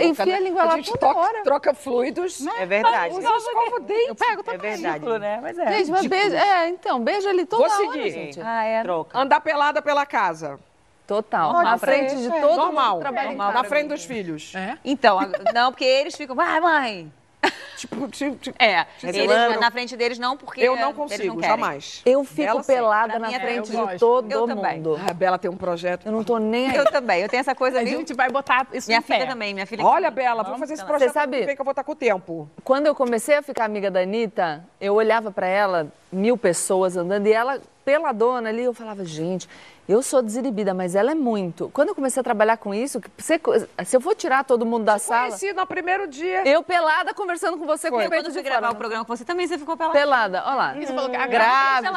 [0.00, 1.42] enfia a língua lá a gente toda troca, hora.
[1.42, 2.46] troca fluidos.
[2.46, 3.14] É verdade.
[3.14, 4.08] Usa escova o dente.
[4.08, 4.58] Eu pego É também.
[4.76, 5.04] verdade.
[5.18, 5.38] né?
[5.42, 5.72] Mas é.
[5.78, 6.36] Gente, mas beijo.
[6.36, 8.10] É, então, beijo ali toda Vou hora, seguir.
[8.10, 8.40] gente.
[8.40, 8.82] Ah, é.
[8.82, 9.18] Troca.
[9.18, 10.58] Andar pelada pela casa.
[11.06, 11.52] Total.
[11.62, 12.40] Na frente de é.
[12.40, 12.96] todo Normal.
[13.00, 13.52] mundo Normal.
[13.52, 14.52] Na frente dos filhos.
[14.54, 14.78] É?
[14.84, 15.18] Então,
[15.52, 17.12] não, porque eles ficam, vai, mãe.
[17.76, 21.50] tipo, tipo, tipo, É, Mas eles, na frente deles não, porque Eu não consigo, querem.
[21.50, 22.02] jamais.
[22.04, 23.98] Eu fico Bela, pelada na é frente de gosto.
[23.98, 24.76] todo Eu também.
[24.76, 24.98] mundo.
[25.08, 26.06] A Bela tem um projeto.
[26.06, 26.76] Eu não tô nem aí.
[26.76, 29.26] Eu também, eu tenho essa coisa, A gente vai botar isso Minha filha pé.
[29.26, 29.84] também, minha filha.
[29.84, 32.48] Olha, Bela, vou fazer esse Você projeto sabe- que eu vou estar com o tempo.
[32.62, 37.26] Quando eu comecei a ficar amiga da Anitta, eu olhava pra ela, mil pessoas andando,
[37.26, 39.48] e ela, peladona ali, eu falava, gente,
[39.88, 41.70] eu sou desinibida, mas ela é muito.
[41.74, 43.38] Quando eu comecei a trabalhar com isso, você-
[43.84, 46.48] se eu for tirar todo mundo da sala, Conheci no primeiro dia.
[46.48, 48.72] eu pelada conversando com você com o Quando peito eu fui de gravar fora.
[48.74, 49.98] o programa com você, também você ficou pelada.
[49.98, 50.76] Pelada, olha lá.
[50.78, 51.92] Isso falou que a Grávida.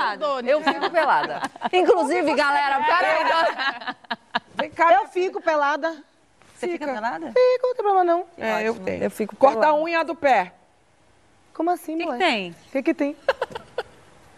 [0.46, 1.42] Eu fico pelada.
[1.72, 3.96] Inclusive, galera, peraí.
[4.56, 4.94] Vem cá.
[4.94, 5.96] Eu fico pelada.
[6.56, 7.28] Você fica pelada?
[7.28, 8.26] Fico, não tem problema não.
[8.38, 9.04] É, eu tenho.
[9.04, 9.80] Eu fico Corta a pelada.
[9.84, 10.54] unha do pé.
[11.54, 12.24] Como assim, O que, que moleque?
[12.32, 12.52] tem?
[12.52, 13.16] O que que tem?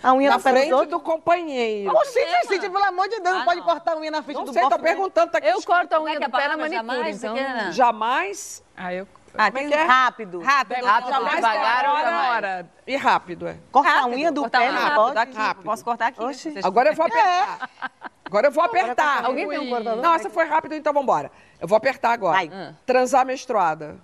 [0.01, 0.91] A unha Na na frente outros?
[0.91, 1.91] do companheiro.
[1.93, 3.65] Oxi, gente, pelo amor de Deus, não Ah, pode não.
[3.65, 4.89] cortar a unha na frente Não do sei, tô bofe, né?
[4.89, 5.31] perguntando.
[5.31, 6.83] Tá aqui Eu corto a Como é unha que é do pé a na palavra?
[6.83, 7.23] manicure, Jamais?
[7.23, 7.71] então...
[7.73, 8.63] Jamais.
[8.77, 9.07] Ah, eu...
[9.37, 9.83] Ah, Como é tem que é?
[9.83, 10.39] Rápido.
[10.41, 10.85] rápido.
[10.85, 12.05] Rápido, Jamais devagar, demora.
[12.09, 12.69] demora.
[12.87, 13.57] E rápido, é.
[13.71, 15.17] Corta a Rápido, unha do cortar pé, a não rápido, pode?
[15.19, 15.37] aqui.
[15.37, 15.63] Rápido.
[15.65, 16.23] Posso cortar aqui?
[16.23, 16.51] Oxi.
[16.51, 17.69] Vocês- Agora eu vou apertar.
[18.25, 19.25] Agora eu vou apertar.
[19.25, 20.01] Alguém tem um cortador?
[20.01, 21.31] Não, essa foi rápido, então vambora.
[21.59, 22.37] Eu vou apertar agora.
[22.37, 22.49] Vai.
[22.85, 23.97] Transar menstruada.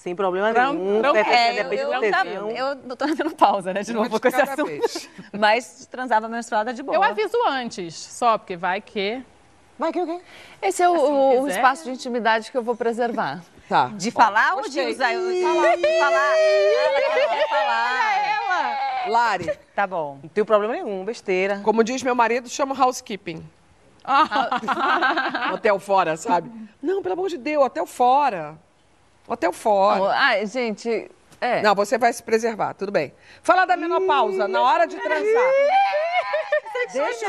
[0.00, 1.02] Sem problema Tram- nenhum.
[1.02, 3.82] tram- É, eu, eu, eu, eu tô dando pausa, né?
[3.82, 4.64] De novo com esse assunto.
[4.64, 5.10] vez.
[5.38, 6.96] Mas transava menstruada de boa.
[6.96, 9.22] Eu aviso antes, só porque vai que...
[9.78, 10.18] Vai que o quê?
[10.62, 11.56] Esse é o, o quiser.
[11.56, 13.42] espaço de intimidade que eu vou preservar.
[13.68, 13.88] Tá.
[13.94, 15.12] De falar ou de usar?
[15.12, 15.76] De falar.
[15.76, 16.34] De falar.
[17.36, 19.04] De falar.
[19.10, 20.18] Lari, Tá bom.
[20.22, 21.60] Não tem problema nenhum, besteira.
[21.62, 23.44] como diz meu marido, chama housekeeping.
[25.52, 26.50] hotel fora, sabe?
[26.82, 28.56] Não, pelo amor de Deus, hotel fora.
[29.30, 30.12] Hotel fora.
[30.16, 31.08] Ai, gente,
[31.40, 31.62] é.
[31.62, 33.14] Não, você vai se preservar, tudo bem.
[33.42, 35.50] Falar da menopausa, na hora de transar.
[36.92, 37.28] Deixa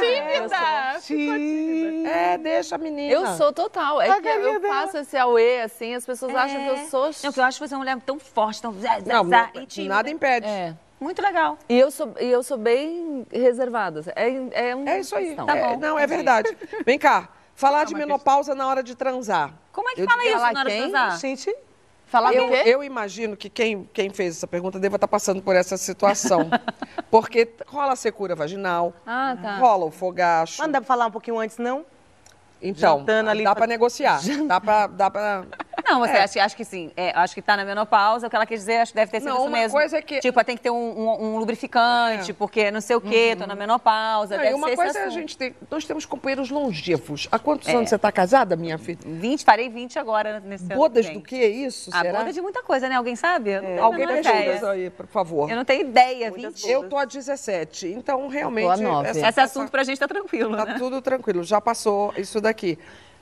[1.02, 2.10] Tímida.
[2.10, 3.12] É, deixa a menina.
[3.14, 4.02] Eu sou total.
[4.02, 7.06] É que eu faço esse auê, assim, as pessoas acham que eu sou...
[7.06, 8.74] Não, porque eu acho que você é uma mulher tão forte, tão...
[8.74, 9.94] zá, zá, Não, zá, não, e tímida.
[9.96, 10.48] nada impede.
[10.48, 10.74] É.
[11.00, 11.58] Muito legal.
[11.70, 14.02] E eu sou, e eu sou bem reservada.
[14.16, 15.28] É, é, um É isso aí.
[15.28, 15.46] questão.
[15.46, 15.78] Tá É, bom.
[15.78, 16.56] não, é verdade.
[16.86, 19.52] Vem cá, falar de menopausa na hora de transar.
[19.72, 20.80] Como é que Eu fala isso na hora de quem?
[20.82, 21.18] transar?
[21.20, 21.56] Gente,
[22.12, 22.64] Falar Eu, do quê?
[22.66, 26.50] eu imagino que quem, quem fez essa pergunta deva estar passando por essa situação.
[27.10, 29.56] Porque rola a secura vaginal, Ah, tá.
[29.58, 30.58] rola o fogacho.
[30.60, 31.86] mas não dá pra falar um pouquinho antes, não?
[32.62, 34.20] Então, dá pra- pra negociar.
[34.46, 35.46] Dá pra, dá pra...
[35.92, 36.90] Não, você acha, acha que sim.
[36.96, 39.20] É, acho que tá na menopausa, o que ela quis dizer, acho que deve ter
[39.20, 39.78] sido Não, isso uma mesmo.
[39.78, 43.02] coisa é que- Tipo, tem que ter um, um- um lubrificante, porque não sei o
[43.02, 44.36] quê, tô na menopausa.
[44.38, 45.56] Não, deve e uma ser coisa esse é a gente tem...
[45.70, 47.28] Nós temos companheiros longevos.
[47.32, 47.76] Há quantos É.
[47.76, 49.00] anos você está casada, minha filha?
[49.06, 52.20] 20, farei 20 agora nesse ano Bodas do que é isso, A será?
[52.20, 52.96] boda de muita coisa, né?
[52.96, 53.56] Alguém sabe?
[53.56, 54.70] A Alguém pesquisa ideia.
[54.70, 55.50] aí, por favor.
[55.50, 56.70] Eu não tenho ideia, 20.
[56.70, 58.70] Eu tô a 17, então realmente...
[58.70, 59.10] a nove.
[59.10, 60.76] essa- Esse assunto pra gente tá tranquilo, Tá né?
[60.78, 62.78] tudo tranquilo, já passou isso daqui.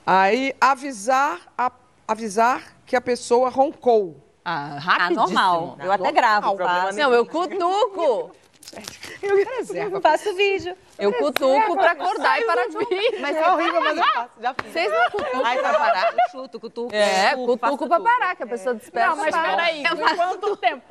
[0.06, 1.72] Aí, avisar, a-
[2.14, 4.18] avisar que a pessoa roncou.
[4.44, 5.16] Ah, Ah, rapidíssimo.
[5.26, 5.78] normal.
[5.80, 6.58] Eu até gravo.
[6.58, 6.98] faço.
[6.98, 8.32] Não, eu cutuco.
[9.58, 10.00] Reserva.
[10.02, 10.76] faço vídeo.
[10.98, 13.20] Eu cutuco pra acordar e parar de rir.
[13.20, 14.30] Mas É horrível, mas eu faço.
[14.42, 14.72] Já fiz.
[14.74, 16.14] vocês não cutucam pra parar?
[16.32, 16.96] Chuto, cutuco.
[16.96, 19.10] É, cutuco, cutuco pra parar, que a pessoa desperta.
[19.10, 19.50] Não, mas para.
[19.50, 19.84] peraí,
[20.16, 20.84] quanto tempo?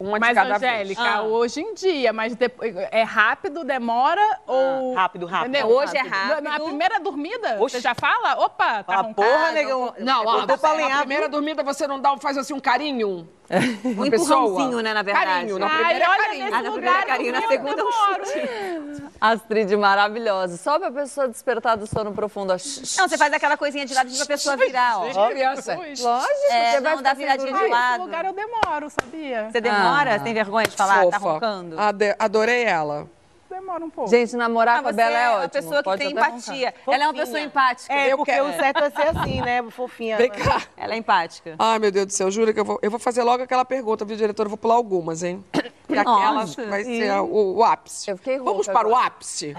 [0.00, 1.22] Uma de Mas, cada Angélica, Ah.
[1.22, 4.94] hoje em dia, mas depois, é rápido, demora ou...
[4.94, 5.50] rápido, rápido.
[5.50, 5.68] Entendeu?
[5.76, 6.42] Hoje é rápido.
[6.42, 7.76] Na, na primeira dormida, Oxi.
[7.76, 8.34] você já fala?
[8.44, 9.94] Opa, tá Ah, porra, negão.
[9.98, 13.28] Não, ó, Na primeira dormida você não dá, um- faz assim um carinho?
[13.84, 14.38] Um pessoa.
[14.46, 15.26] empurrãozinho, né, na verdade.
[15.26, 16.44] Carinho, na Ai, primeira é olha, carinho.
[16.44, 19.10] nesse Ah, na lugar primeira é carinho, na segunda é um demoro.
[19.20, 20.56] Astrid maravilhosa.
[20.56, 22.52] Só pra pessoa despertar do sono profundo.
[22.52, 22.56] ó.
[22.56, 25.28] Não, você faz aquela coisinha de ladinho pra pessoa virar, ó.
[25.30, 25.74] Criança.
[25.74, 26.08] Lógico,
[26.50, 27.90] É, você vai não, ficar dá viradinha de lado.
[27.90, 29.49] Nesse lugar eu demoro, sabia?
[29.52, 30.14] Você demora?
[30.14, 30.18] Ah.
[30.18, 31.06] Você tem vergonha de falar?
[31.06, 31.32] Tá Fofa.
[31.34, 31.78] roncando?
[31.80, 33.08] Ade- adorei ela.
[33.48, 34.08] Demora um pouco.
[34.08, 35.42] Gente, namorar Ah, com a você Bela é é ótimo.
[35.42, 36.38] uma pessoa que Pode tem até roncar.
[36.38, 36.74] empatia.
[36.86, 37.92] Ela é uma pessoa empática.
[37.92, 39.62] É, Eu porque quero- o certo é ser assim, né?
[39.70, 40.16] Fofinha.
[40.16, 40.62] Vem cá.
[40.76, 41.56] Ela é empática.
[41.58, 44.04] Ai, meu Deus do céu, juro que eu vou, eu vou fazer logo aquela pergunta,
[44.04, 44.46] viu, diretora?
[44.46, 45.44] Eu vou pular algumas, hein?
[45.52, 46.64] Porque aquela Nossa.
[46.66, 48.08] vai ser o, o ápice.
[48.12, 49.06] Eu fiquei rouca Vamos para o agora.
[49.08, 49.56] ápice?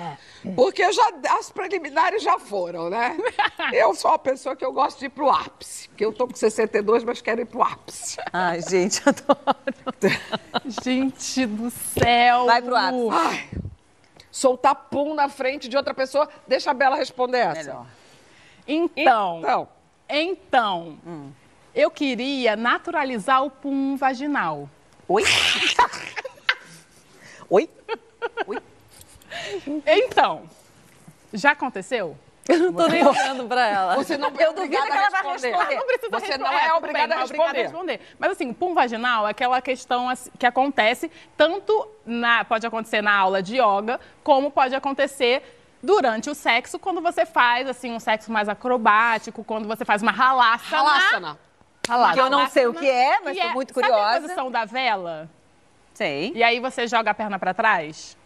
[0.55, 3.17] Porque já, as preliminares já foram, né?
[3.73, 5.80] Eu sou uma pessoa que eu gosto de ir pro ápice.
[6.01, 8.17] Porque eu tô com 62, mas quero ir pro ápice.
[8.33, 9.39] Ai, gente, adoro.
[10.83, 12.47] Gente do céu.
[12.47, 13.09] Vai pro ápice.
[13.11, 13.49] Ai,
[14.31, 16.27] soltar pum na frente de outra pessoa.
[16.47, 17.59] Deixa a Bela responder essa.
[17.59, 17.85] Melhor.
[18.67, 19.69] Então, Então,
[20.09, 20.97] então,
[21.75, 24.67] eu queria naturalizar o pum vaginal.
[25.07, 25.23] Oi?
[27.47, 27.69] Oi?
[29.85, 30.49] Então,
[31.31, 32.17] já aconteceu?
[32.49, 33.95] Eu não tô nem olhando pra ela.
[33.95, 35.75] você não é Eu duvido que ela vai responder.
[35.75, 36.37] Não precisa Você responder.
[36.37, 38.01] não é obrigada bem, a é obrigada responder.
[38.17, 43.15] Mas assim, pum vaginal é aquela questão assim, que acontece tanto na pode acontecer na
[43.15, 45.43] aula de yoga, como pode acontecer
[45.83, 50.11] durante o sexo, quando você faz assim um sexo mais acrobático, quando você faz uma
[50.11, 50.75] ralaça.
[50.77, 51.39] Halassana.
[51.87, 52.13] Halassana.
[52.13, 54.21] Que eu não sei o que é, mas Que tô muito Sabe a curiosa.
[54.21, 55.29] posição da vela?
[55.93, 56.31] Sei.
[56.35, 58.17] E aí você joga a perna pra trás?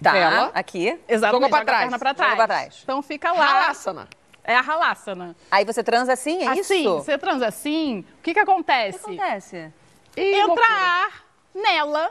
[0.00, 0.50] Tá, Vela.
[0.54, 0.98] aqui.
[1.08, 1.32] Exatamente.
[1.34, 1.78] Jogou pra joga trás.
[1.80, 2.36] a perna pra Joga trás.
[2.36, 2.80] pra trás.
[2.82, 3.64] Então fica lá.
[3.64, 4.08] Halassana.
[4.44, 5.36] É a halassana.
[5.50, 6.94] Aí você transa assim, é assim, isso?
[6.98, 8.98] você transa assim, o que que acontece?
[8.98, 9.72] O que acontece?
[10.16, 11.24] Entra ar
[11.54, 12.10] nela.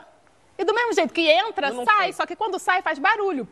[0.58, 2.04] E do mesmo jeito que entra, não sai.
[2.04, 2.12] sei.
[2.12, 3.48] Só que quando sai, faz barulho.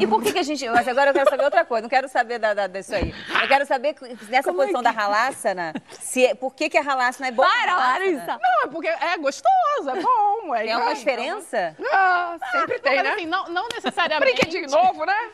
[0.00, 0.68] E por que, que a gente.
[0.68, 3.14] Mas agora eu quero saber outra coisa, não quero saber da, da- disso aí.
[3.40, 3.94] Eu quero saber
[4.28, 7.48] nessa posição da halassana, se é- por que, que a halassana é boa?
[7.48, 7.76] Para?
[7.76, 8.38] Larissa!
[8.42, 10.54] Não, é porque é gostoso, é bom.
[10.54, 11.76] É Tem alguma diferença?
[11.92, 13.12] Ah, sempre tem, Mas né?
[13.12, 14.32] assim, não, não necessariamente.
[14.32, 15.30] Brinquedinho novo, né?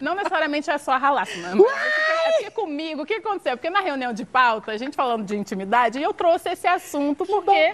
[0.00, 1.54] Não necessariamente é só a halassana.
[1.54, 3.56] mas É porque comigo, o que aconteceu?
[3.56, 7.70] Porque na reunião de pauta, a gente falando de intimidade, eu trouxe esse assunto porque.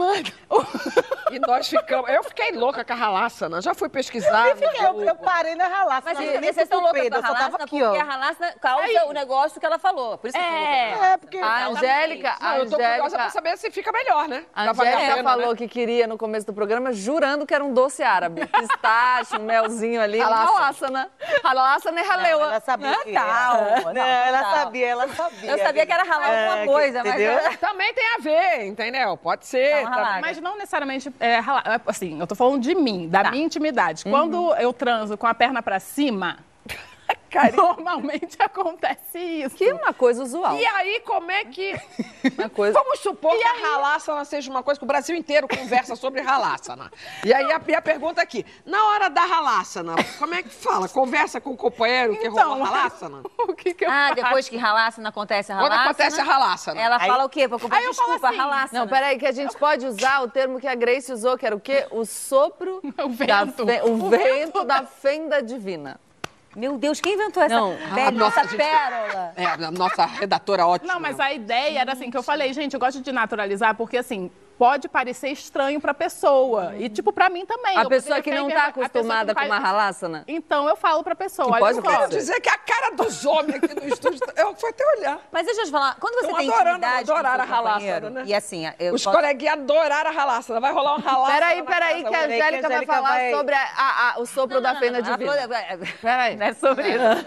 [1.31, 2.11] E nós ficamos.
[2.11, 3.61] Eu fiquei louca com a halassana.
[3.63, 4.49] Já fui pesquisar.
[4.49, 5.05] Eu, Google.
[5.05, 6.03] eu parei na ralaça.
[6.07, 7.81] Mas não, vocês nem vocês estão loucas Pedro, com a eu só tava halassana aqui,
[7.81, 8.01] porque ó.
[8.01, 8.97] a halassana causa Aí.
[9.07, 10.19] o negócio que ela falou.
[10.19, 10.71] Por isso que eu tô louca.
[10.71, 11.13] É.
[11.13, 11.39] É, porque...
[11.39, 14.45] A Angélica, a eu tô curiosa pra Angélica, saber se fica melhor, né?
[14.55, 15.57] a Angélica pena, falou né?
[15.57, 18.47] que queria no começo do programa, jurando que era um doce árabe.
[18.51, 20.21] Pistache, um melzinho ali.
[20.21, 21.11] Halassana.
[21.99, 22.45] E raleua.
[22.47, 23.57] Ela sabia que Tal.
[23.57, 23.81] era.
[23.81, 24.55] Não, Não, ela tal.
[24.55, 25.51] sabia, ela sabia.
[25.51, 27.15] Eu sabia que era ralar É, alguma que- coisa, mas.
[27.15, 27.59] entendeu?
[27.59, 29.17] Também tem a ver, entendeu?
[29.17, 29.77] Pode ser.
[29.77, 30.21] Não, tá- ralar.
[30.21, 33.31] Mas não necessariamente é, rala- é, assim, eu tô falando de mim, da Tá.
[33.31, 34.05] minha intimidade.
[34.05, 36.39] Quando eu transo com a perna pra cima,
[37.57, 39.57] normalmente acontece isso.
[39.57, 40.57] Que é uma coisa usual.
[40.57, 41.75] E aí, como é que.
[42.37, 42.79] Uma coisa...
[42.79, 46.91] Vamos supor que a ralaçana seja uma coisa que o Brasil inteiro conversa sobre ralaçana.
[47.25, 50.87] E aí a, e a pergunta aqui: na hora da ralaçana, como é que fala?
[50.87, 53.23] Conversa com o companheiro que Então, rolou ralaçana?
[53.49, 54.15] o que que eu Ah, faço?
[54.17, 55.91] depois que ralaça, não acontece a Quando ralaça.
[55.91, 56.79] acontece a ralaçana?
[56.81, 57.49] Ela Aí- fala o quê?
[57.49, 58.79] Porque Aí eu falo desculpa, assim, ralaça.
[58.79, 61.57] Não, peraí, que a gente pode usar o termo que a Grace usou, que era
[61.57, 61.87] o quê?
[61.91, 63.65] O sopro O da vento.
[63.67, 65.99] fe- o O vento da fenda divina.
[66.57, 68.59] Meu Deus, quem inventou essa, Não, velha, nossa, essa gente.
[68.59, 69.33] pérola?
[69.37, 70.93] É, a nossa redatora ótima.
[70.95, 73.97] Não, mas a ideia era assim, que eu falei, gente, eu gosto de naturalizar, porque
[73.97, 76.75] assim, pode parecer estranho pra pessoa.
[76.77, 77.79] E tipo, pra mim também.
[77.79, 80.23] A Eu pessoa que não tá a que acostumada com uma ralassana.
[80.29, 81.97] Então eu falo pra pessoa, Que olha acontecer.
[81.99, 84.21] Quero dizer que a cara dos homens aqui no estúdio.
[84.37, 85.19] Eu fui até olhar.
[85.33, 88.23] Mas deixa eu te falar, quando você Tão tem adorando, intimidade o a companheiro, né?
[88.27, 90.61] e assim, eu Os posso- coleguinhas adoraram a ralaçana.
[90.61, 91.33] Vai rolar uma ralaça.
[91.33, 94.21] Peraí, peraí, que a Peraí, que a Angélica vai falar vai- sobre a- a- a-
[94.21, 95.33] o sopro da fenda Ela divina.
[95.49, 96.37] falou- Peraí.
[96.37, 97.25] Não é sobre isso.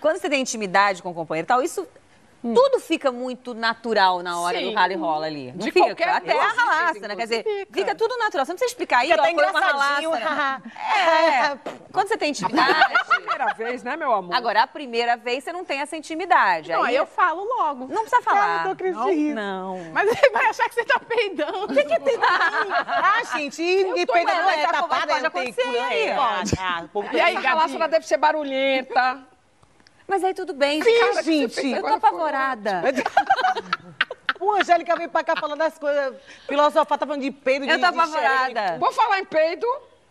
[0.00, 1.84] Quando você tem intimidade com o companheiro e tal, isso
[2.52, 4.70] tudo fica muito natural na hora Sim.
[4.70, 5.50] do rally rola ali.
[5.52, 5.86] Não De fica?
[5.86, 7.16] qualquer Até coisa, a ralaça, né?
[7.16, 7.72] Quer dizer, Fica.
[7.72, 7.94] fica.
[7.94, 8.44] tudo natural.
[8.44, 10.10] Você não precisa explicar aí, Fica ó, até foi uma engraçadinho.
[10.10, 10.62] ralaça.
[10.94, 11.58] É.
[11.92, 12.94] Quando você tem intimidade...
[13.06, 14.34] Primeira vez, né, meu amor?
[14.34, 16.70] Agora, a primeira vez você não tem essa intimidade.
[16.70, 17.86] Não, aí eu falo logo.
[17.88, 18.58] não precisa falar.
[18.58, 19.34] Eu tô acreditando.
[19.34, 19.78] Não.
[19.92, 21.64] Mas ele vai achar que você tá peidando.
[21.64, 22.18] O que, que tem?
[22.22, 25.76] Ah, gente, e ninguém tô peida vendo, não é tá- tapada, pode não tem acontecer
[25.76, 26.12] é.
[26.16, 27.46] Ah, o povo E aí, a Gabi?
[27.46, 29.18] ralaçana deve ser barulhenta.
[30.06, 30.82] Mas aí tudo bem.
[30.82, 31.66] Sim, Cara, gente.
[31.70, 32.82] Eu tô apavorada.
[34.40, 36.14] O Angélica veio pra cá falando das coisas,
[36.46, 38.78] filosofar, tá falando de peido, de Eu tô de apavorada.
[38.78, 39.66] Vou falar em peido,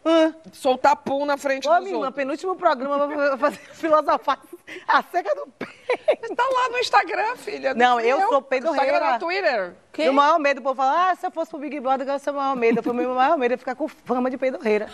[0.05, 0.33] Hã?
[0.51, 2.15] soltar pum na frente Ô, dos minha irmã, outros.
[2.15, 4.39] penúltimo programa, eu vou fazer filosofar
[4.87, 6.35] a seca do peito.
[6.35, 7.73] Tá lá no Instagram, filha.
[7.75, 8.87] Não, fui eu sou No peidorreira.
[8.87, 9.75] Instagram, no Twitter.
[9.99, 12.13] E o maior medo, o povo fala, ah, se eu fosse pro Big Brother, eu
[12.13, 12.79] ia ser o maior medo.
[12.79, 14.89] Eu falei, meu maior medo é ficar com fama de peidorreira.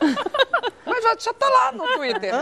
[0.84, 2.32] Mas já, já tá lá no Twitter.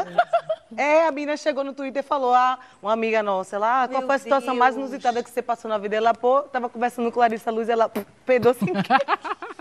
[0.77, 4.01] É, a menina chegou no Twitter e falou, ah, uma amiga nossa, ela, ah, qual
[4.01, 4.89] Meu foi a situação mais Deus.
[4.89, 5.97] inusitada que você passou na vida?
[5.97, 9.07] Ela, pô, tava conversando com Larissa Luz, ela pô, peidou sem querer.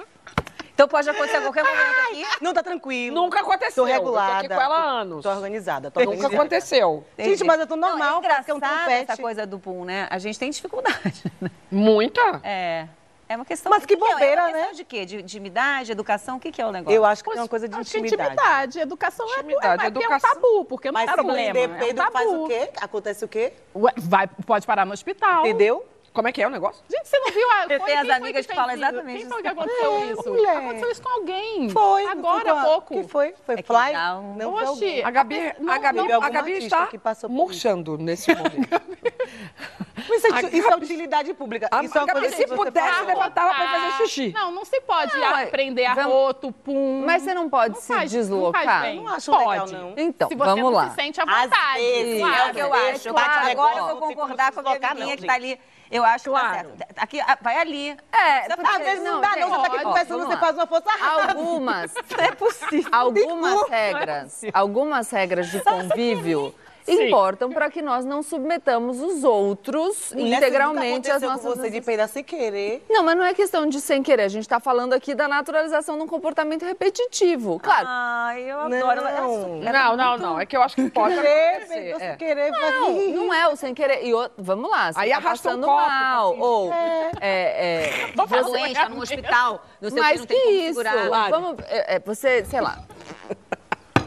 [0.78, 2.24] Então pode acontecer a qualquer momento aqui.
[2.39, 3.15] Não, tá tranquilo.
[3.15, 3.84] Nunca aconteceu.
[3.84, 4.28] Tô regulada.
[4.28, 5.24] Eu tô aqui com ela há anos.
[5.24, 6.36] Tô organizada, tô Nunca organizada.
[6.36, 7.04] aconteceu.
[7.17, 9.84] Gente, mas eu tô Não, normal, é porque é um engraçado essa coisa do pum,
[9.84, 10.06] né?
[10.12, 11.24] A gente tem dificuldade.
[11.41, 11.50] né?
[11.72, 12.39] Muita?
[12.43, 12.88] É.
[13.30, 13.70] É uma questão...
[13.70, 14.00] Mas que o é?
[14.12, 14.74] bobeira, é uma questão né?
[14.76, 15.06] de quê?
[15.06, 16.38] De intimidade, educação?
[16.38, 16.96] O que, que é o negócio?
[16.96, 18.32] Eu acho que tem uma coisa de que intimidade.
[18.32, 18.80] intimidade.
[18.80, 20.30] Educação é- Intimidade, é, é, é um educação.
[20.34, 21.54] tabu, porque não Mas é se problema.
[21.54, 22.70] prender é um faz o quê?
[22.80, 23.54] Acontece o quê?
[23.76, 25.46] Ué, vai, pode parar no hospital.
[25.46, 25.86] Entendeu?
[26.13, 26.84] Como é que é o negócio?
[26.90, 27.68] Gente, você não viu a.
[27.68, 28.84] Tem foi- as foi amigas que fez falam isso?
[28.84, 29.42] exatamente Quem foi isso.
[29.44, 30.30] que aconteceu É, isso?
[30.30, 30.58] mulher.
[30.58, 31.70] Aconteceu isso com alguém.
[31.70, 32.06] Foi.
[32.08, 32.94] Agora foi há pouco.
[33.02, 33.36] que foi?
[33.46, 33.94] Foi É que Fly?
[34.36, 35.04] Não foi Oxi, alguém.
[35.04, 38.68] A Gabi, Não, a Gabi, não, a Gabi está que passou por murchando nesse momento.
[40.10, 41.67] Mas Isso, A é, isso é utilidade pública.
[41.72, 44.32] A Isso é uma coisa se que você pudesse, levantava pra fazer xixi.
[44.34, 47.04] Não, não se pode Não, é- aprender vamos- arroto, pum.
[47.06, 48.63] Mas você não pode Não se faz- não deslocar?
[48.63, 49.04] faz bem.
[49.04, 49.48] Não acho pode.
[49.48, 49.93] legal, não.
[49.98, 50.89] Então, se você vamos não lá.
[50.89, 51.80] se sente à Às vontade.
[51.80, 52.36] vezes, claro.
[52.36, 53.10] É o que eu É, acho.
[53.10, 53.50] claro.
[53.52, 55.60] Agora eu Não vou concordar com a minha não, que tá ali.
[55.89, 56.70] Eu acho que Claro.
[56.70, 56.96] tá certo.
[56.98, 57.89] Aqui, vai ali.
[58.12, 59.50] É, Você porque- Às vezes não, dá, não.
[59.50, 61.32] Você tá aqui conversando, você faz uma força rápida.
[61.39, 62.89] Algumas, Não é possível.
[62.91, 66.54] algumas regras, algumas regras de convívio
[66.91, 71.82] importam para que nós não submetamos os outros Mulher, integralmente às nossas com você de
[71.82, 72.86] peidar sem querer.
[72.89, 74.23] Não, mas não é questão de sem querer.
[74.23, 77.60] A gente está falando aqui da naturalização de um comportamento repetitivo.
[77.60, 77.86] Claro.
[77.89, 78.89] Ai, eu Não.
[78.89, 79.08] adoro.
[79.08, 80.39] Ela- Não, não, não.
[80.39, 81.89] É que eu acho que pode Querer, acontecer.
[81.89, 82.00] é.
[82.00, 82.52] sem querer.
[82.52, 84.06] Não, não é o sem querer.
[84.06, 86.32] E o- vamos lá, você Aí tá arrasta um mal.
[86.32, 86.41] assim.
[86.41, 90.34] Ou, É, é, Tá doente, tá no hospital, não sei o que, Mas não que
[90.34, 90.84] tem como isso?
[91.30, 92.80] Vamos, é, é, você, sei lá,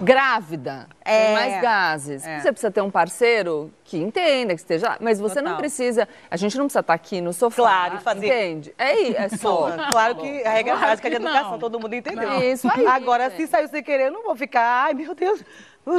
[0.02, 1.26] grávida, É.
[1.26, 2.26] com mais gases.
[2.26, 2.40] É.
[2.40, 4.96] Você precisa ter um parceiro que entenda, que esteja lá.
[5.00, 5.58] Mas você não Total.
[5.58, 6.08] precisa.
[6.30, 7.56] A gente não precisa estar aqui no sofá.
[7.62, 8.74] Claro, e fazer- Entende?
[8.78, 9.70] É, é só.
[9.90, 11.58] Claro que a regra Claro básica de educação, não.
[11.58, 12.28] todo mundo entendeu.
[12.28, 12.42] Não.
[12.42, 15.42] Isso aí, Agora, se saiu sem querer, eu não vou ficar, ai meu Deus.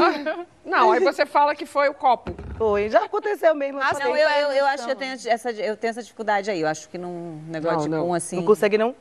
[0.64, 2.34] Não, aí você fala que foi o copo.
[2.58, 3.80] Foi, já aconteceu mesmo.
[3.82, 6.62] Ah, não, eu, eu, eu acho que eu tenho essa, eu tenho essa dificuldade aí.
[6.62, 8.06] Eu acho que num negócio Não, de não.
[8.06, 8.36] pum assim.
[8.38, 8.96] Não consegue, não?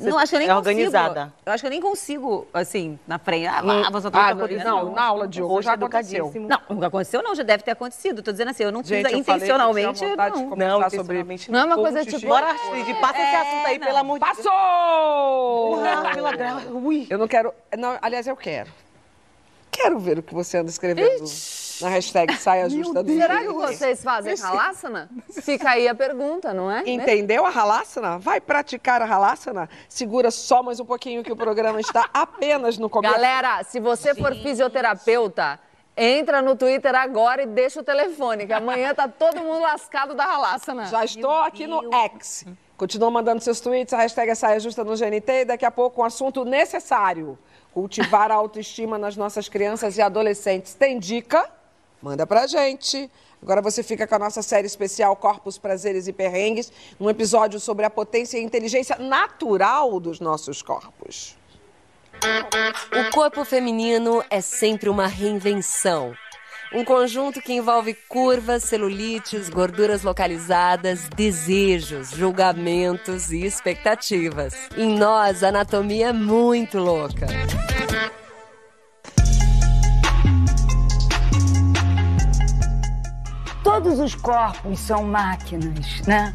[0.00, 0.68] Não, acho que eu nem é consigo.
[0.70, 1.32] organizada.
[1.44, 3.46] Eu acho que eu nem consigo, assim, na frente.
[3.46, 4.64] Ah, vá, você Ah, tá isso.
[4.64, 6.26] não, na aula de hoje já aconteceu.
[6.26, 6.48] educadíssimo.
[6.48, 8.22] Não, nunca aconteceu, não, já deve ter acontecido.
[8.22, 9.98] Tô dizendo assim, eu não fiz Gente, eu falei que eu intencionalmente.
[9.98, 10.56] tinha vontade de não.
[10.56, 13.86] Não, sobre intencionalmente Não é uma coisa tipo, Bora, Astrid, passa esse assunto aí, não.
[13.86, 14.36] pelo amor de Deus.
[14.38, 15.84] Passou!
[15.84, 17.06] Ah, pela gra- Ui.
[17.10, 17.52] Eu não quero.
[17.76, 18.70] Não, aliás, eu quero.
[19.70, 21.24] Quero ver o que você anda escrevendo
[21.80, 25.08] na hashtag saia justa do Será que vocês fazem halassana?
[25.42, 26.82] Fica aí a pergunta, não é?
[26.86, 28.18] Entendeu a halassana?
[28.18, 29.68] Vai praticar a halassana?
[29.88, 33.14] Segura só mais um pouquinho que o programa está apenas no começo.
[33.14, 35.58] Galera, se você for fisioterapeuta,
[35.96, 40.24] entra no Twitter agora e deixa o telefone, que amanhã tá todo mundo lascado da
[40.24, 40.86] ralaçana.
[40.86, 42.46] Já estou aqui no X.
[42.76, 46.00] Continua mandando seus tweets, a hashtag é saia justa no GNT e daqui a pouco
[46.00, 47.36] um assunto necessário.
[47.74, 50.74] Cultivar a autoestima nas nossas crianças e adolescentes.
[50.74, 51.57] Tem dica?
[52.02, 53.10] Manda pra gente.
[53.42, 57.84] Agora você fica com a nossa série especial Corpos, Prazeres e Perrengues, um episódio sobre
[57.84, 61.36] a potência e inteligência natural dos nossos corpos.
[62.92, 66.14] O corpo feminino é sempre uma reinvenção.
[66.72, 74.54] Um conjunto que envolve curvas, celulites, gorduras localizadas, desejos, julgamentos e expectativas.
[74.76, 77.26] Em nós, a anatomia é muito louca.
[83.68, 86.34] Todos os corpos são máquinas, né?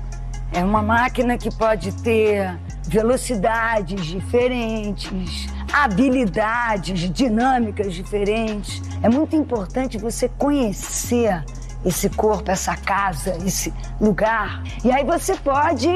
[0.51, 8.83] É uma máquina que pode ter velocidades diferentes, habilidades dinâmicas diferentes.
[9.01, 11.43] É muito importante você conhecer
[11.83, 14.61] esse corpo, essa casa, esse lugar.
[14.85, 15.89] E aí você pode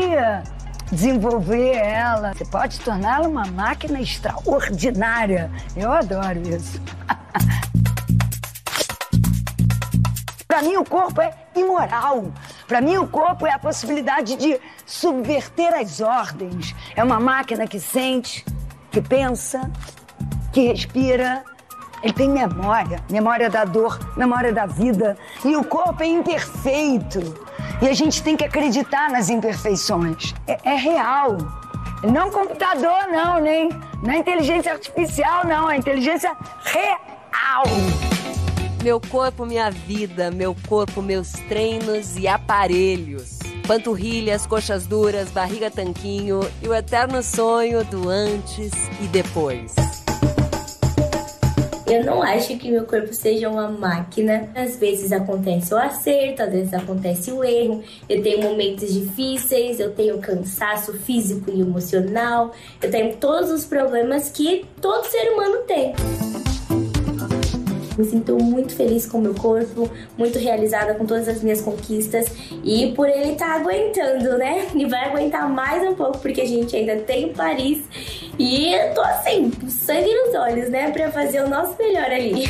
[0.91, 5.51] desenvolver ela, você pode torná-la uma máquina extraordinária.
[5.75, 6.81] Eu adoro isso.
[10.57, 12.31] Para mim, o corpo é imoral.
[12.67, 16.73] Para mim, o corpo é a possibilidade de subverter as ordens.
[16.95, 18.43] É uma máquina que sente,
[18.89, 19.69] que pensa,
[20.51, 21.43] que respira.
[22.01, 25.15] Ele tem memória, memória da dor, memória da vida.
[25.45, 27.19] E o corpo é imperfeito.
[27.79, 30.33] E a gente tem que acreditar nas imperfeições.
[30.47, 31.37] É, é real.
[32.03, 33.69] Não computador, não, nem
[34.07, 35.69] é inteligência artificial, não.
[35.69, 37.63] É inteligência real.
[38.87, 43.37] Meu corpo, minha vida, meu corpo, meus treinos e aparelhos.
[43.67, 48.71] Panturrilhas, coxas duras, barriga tanquinho e o eterno sonho do antes
[49.01, 49.75] e depois.
[51.85, 54.47] Eu não acho que meu corpo seja uma máquina.
[54.55, 57.83] Às vezes acontece o acerto, às vezes acontece o erro.
[58.07, 64.29] Eu tenho momentos difíceis, eu tenho cansaço físico e emocional, eu tenho todos os problemas
[64.29, 65.93] que todo ser humano tem.
[67.97, 72.27] Me sinto muito feliz com o meu corpo, muito realizada com todas as minhas conquistas
[72.63, 74.67] e por ele estar aguentando, né?
[74.75, 77.83] E vai aguentar mais um pouco porque a gente ainda tem o Paris
[78.37, 80.91] e eu tô assim, sangue nos olhos, né?
[80.91, 82.45] Pra fazer o nosso melhor ali.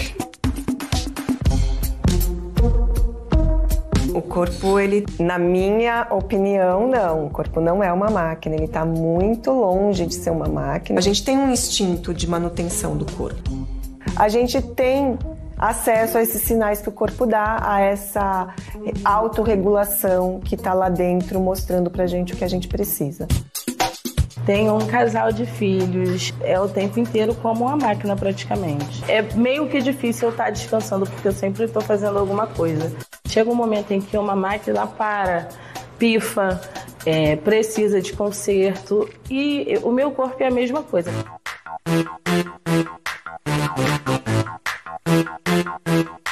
[4.13, 7.27] O corpo, ele, na minha opinião, não.
[7.27, 10.99] O corpo não é uma máquina, ele está muito longe de ser uma máquina.
[10.99, 13.67] A gente tem um instinto de manutenção do corpo.
[14.15, 15.17] A gente tem
[15.57, 18.53] acesso a esses sinais que o corpo dá, a essa
[19.03, 23.27] autorregulação que está lá dentro mostrando pra gente o que a gente precisa.
[24.45, 29.03] Tenho um casal de filhos, é o tempo inteiro como uma máquina praticamente.
[29.11, 32.95] É meio que difícil eu estar descansando porque eu sempre estou fazendo alguma coisa.
[33.27, 35.49] Chega um momento em que uma máquina para,
[35.99, 36.61] pifa,
[37.05, 41.11] é, precisa de conserto e o meu corpo é a mesma coisa.
[45.07, 45.29] Thank
[45.87, 46.26] you.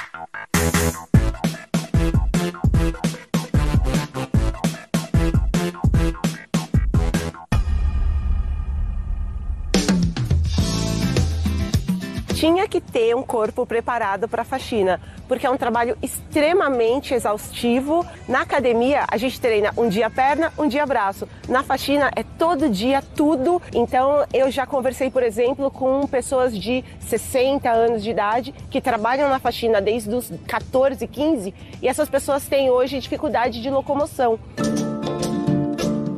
[12.45, 18.05] Tinha que ter um corpo preparado para a faxina, porque é um trabalho extremamente exaustivo.
[18.27, 21.27] Na academia, a gente treina um dia perna, um dia braço.
[21.49, 23.59] Na faxina, é todo dia tudo.
[23.73, 29.27] Então, eu já conversei, por exemplo, com pessoas de 60 anos de idade que trabalham
[29.27, 34.37] na faxina desde os 14, 15, e essas pessoas têm hoje dificuldade de locomoção.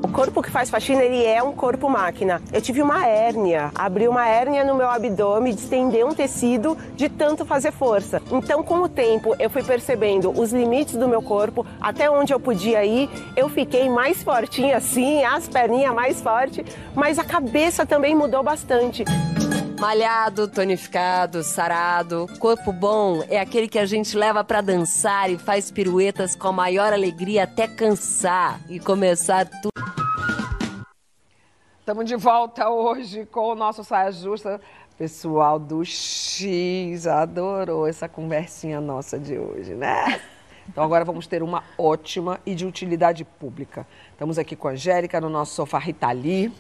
[0.08, 2.42] Corpo que faz faxina, ele é um corpo máquina.
[2.52, 7.46] Eu tive uma hérnia, abri uma hérnia no meu abdômen, distendeu um tecido de tanto
[7.46, 8.22] fazer força.
[8.32, 12.40] Então, com o tempo, eu fui percebendo os limites do meu corpo, até onde eu
[12.40, 13.10] podia ir.
[13.36, 19.04] Eu fiquei mais fortinha assim, as perninhas mais fortes, mas a cabeça também mudou bastante.
[19.80, 25.70] Malhado, tonificado, sarado, corpo bom é aquele que a gente leva pra dançar e faz
[25.70, 29.87] piruetas com a maior alegria até cansar e começar tudo.
[31.88, 34.60] Estamos de volta hoje com o nosso Saia Justa.
[34.98, 40.20] Pessoal do X adorou essa conversinha nossa de hoje, né?
[40.68, 43.88] Então agora vamos ter uma ótima e de utilidade pública.
[44.12, 46.52] Estamos aqui com a Angélica no nosso sofá Ritali.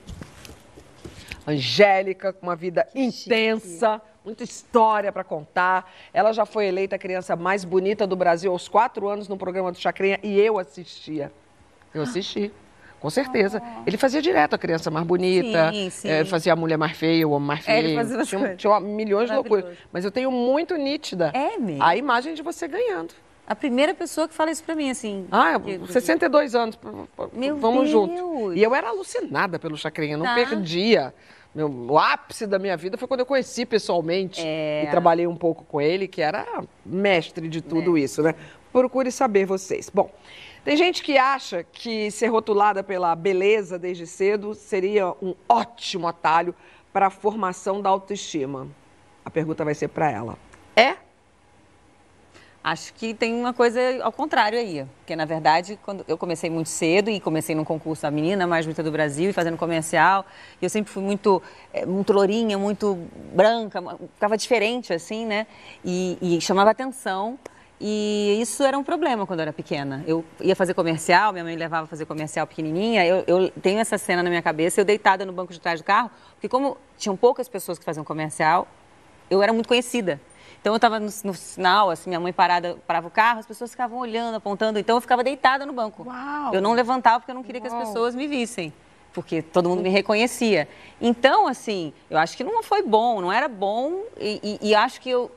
[1.45, 5.91] Angélica, com uma vida intensa, muita história para contar.
[6.13, 9.73] Ela já foi eleita a criança mais bonita do Brasil aos quatro anos no programa
[9.73, 11.33] do Chacrinha e eu assistia.
[11.93, 12.49] Eu assisti.
[12.99, 13.61] Com certeza.
[13.85, 16.09] Ele fazia direto a criança mais bonita, Sim, sim.
[16.09, 17.77] eh, fazia a mulher mais feia, o homem mais É, feio.
[17.89, 19.65] ele fazia tinha, tinha milhões de loucuras.
[19.93, 21.83] Mas eu tenho muito nítida É mesmo?
[21.83, 23.13] a imagem de você ganhando.
[23.45, 25.25] A primeira pessoa que fala isso pra mim, assim.
[25.31, 26.77] Ah, que- 62 anos.
[27.31, 27.91] Meu Vamos Deus.
[27.91, 28.53] junto.
[28.53, 30.33] E eu era alucinada pelo Chacrinha, não Tá.
[30.35, 31.13] perdia.
[31.55, 34.83] Meu, o ápice da minha vida foi quando eu conheci pessoalmente É.
[34.85, 36.45] e trabalhei um pouco com ele, que era
[36.85, 38.35] mestre de tudo isso, né?
[38.73, 39.89] Procure saber vocês.
[39.91, 40.11] Bom,
[40.67, 46.53] tem gente que acha que ser rotulada pela beleza desde cedo seria um ótimo atalho
[46.91, 48.67] para a formação da autoestima.
[49.23, 50.37] A pergunta vai ser para ela.
[50.75, 50.97] É?
[52.61, 54.85] Acho que tem uma coisa ao contrário aí.
[54.97, 58.65] Porque, na verdade, quando eu comecei muito cedo e comecei num concurso da menina mais
[58.65, 60.25] bonita do Brasil e fazendo comercial.
[60.61, 61.41] E eu sempre fui muito,
[61.73, 63.81] eh, muito lourinha, muito branca,
[64.15, 65.47] ficava diferente, assim, né?
[65.85, 67.39] E, e chamava atenção.
[67.79, 70.03] E isso era um problema quando eu era pequena.
[70.07, 73.05] Eu ia fazer comercial, minha mãe levava a fazer comercial pequenininha.
[73.05, 75.83] Eu, eu tenho essa cena na minha cabeça, eu deitada no banco de trás do
[75.83, 78.67] carro, porque como tinham poucas pessoas que faziam comercial,
[79.29, 80.19] eu era muito conhecida.
[80.59, 83.69] Então eu estava no, no sinal, assim, minha mãe parada, parava o carro, as pessoas
[83.69, 84.79] ficavam olhando, apontando.
[84.79, 86.03] Então eu ficava deitada no banco.
[86.55, 88.73] Eu não levantava porque eu não queria que as pessoas me vissem.
[89.13, 90.67] Porque todo mundo me reconhecia.
[90.99, 94.01] Então, assim, eu acho que não foi bom, não era bom.
[94.19, 95.31] E, e- e acho que eu,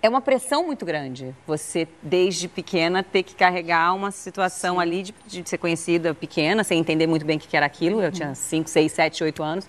[0.00, 1.34] é uma pressão muito grande.
[1.46, 6.78] Você, desde pequena, ter que carregar uma situação ali de, de ser conhecida pequena, sem
[6.78, 8.00] entender muito bem o que era aquilo.
[8.02, 9.68] Eu tinha 5, 6, 7, 8 anos.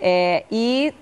[0.00, 0.92] É, e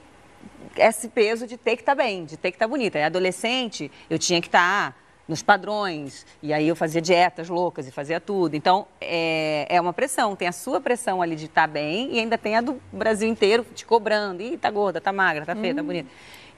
[0.76, 2.98] esse peso de ter que estar bem, de ter que estar bonita.
[2.98, 4.96] É adolescente, eu tinha que estar
[5.26, 8.56] nos padrões, e aí eu fazia dietas loucas e fazia tudo.
[8.56, 10.34] Então, é, é uma pressão.
[10.34, 13.64] Tem a sua pressão ali de estar bem e ainda tem a do Brasil inteiro
[13.74, 14.42] te cobrando.
[14.42, 15.86] Ih, tá gorda, tá magra, tá feia, tá Hum.
[15.86, 16.08] bonita.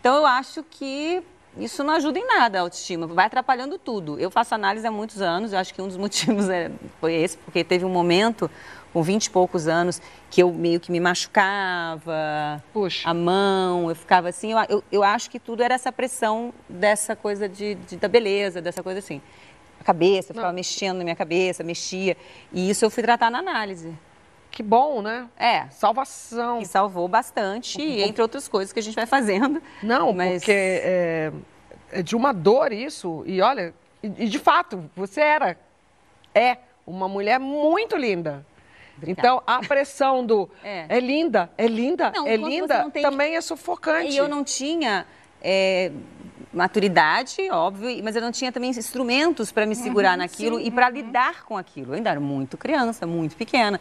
[0.00, 1.22] Então, eu acho que
[1.56, 4.18] isso não ajuda em nada a autoestima, vai atrapalhando tudo.
[4.18, 7.36] Eu faço análise há muitos anos, eu acho que um dos motivos é, foi esse,
[7.38, 8.50] porque teve um momento,
[8.92, 10.00] com 20 e poucos anos,
[10.30, 12.62] que eu meio que me machucava,
[13.06, 17.14] a mão, eu ficava assim, eu, eu, eu acho que tudo era essa pressão dessa
[17.16, 19.20] coisa de, de- da beleza, dessa coisa assim.
[19.80, 22.16] A cabeça, eu ficava mexendo na minha cabeça, mexia,
[22.52, 23.92] e isso eu fui tratar na análise.
[24.52, 25.26] Que bom, né?
[25.36, 25.66] É.
[25.70, 26.60] Salvação.
[26.60, 29.60] E salvou bastante, entre outras coisas que a gente vai fazendo.
[29.82, 31.32] Não, Mas- porque é,
[31.90, 33.24] é de uma dor isso.
[33.26, 35.58] E olha, e, e de fato, você era,
[36.34, 38.44] é uma mulher muito linda.
[39.06, 40.84] Então, a pressão do É.
[40.86, 44.12] é, linda, é linda, Não, é linda, tem- também é sufocante.
[44.12, 45.06] E eu não tinha
[45.42, 45.90] é,
[46.52, 50.70] maturidade, óbvio, mas eu não tinha também instrumentos para me segurar Uhum, naquilo sim, e
[50.70, 51.92] para lidar com aquilo.
[51.92, 53.80] Eu ainda era muito criança, muito pequena.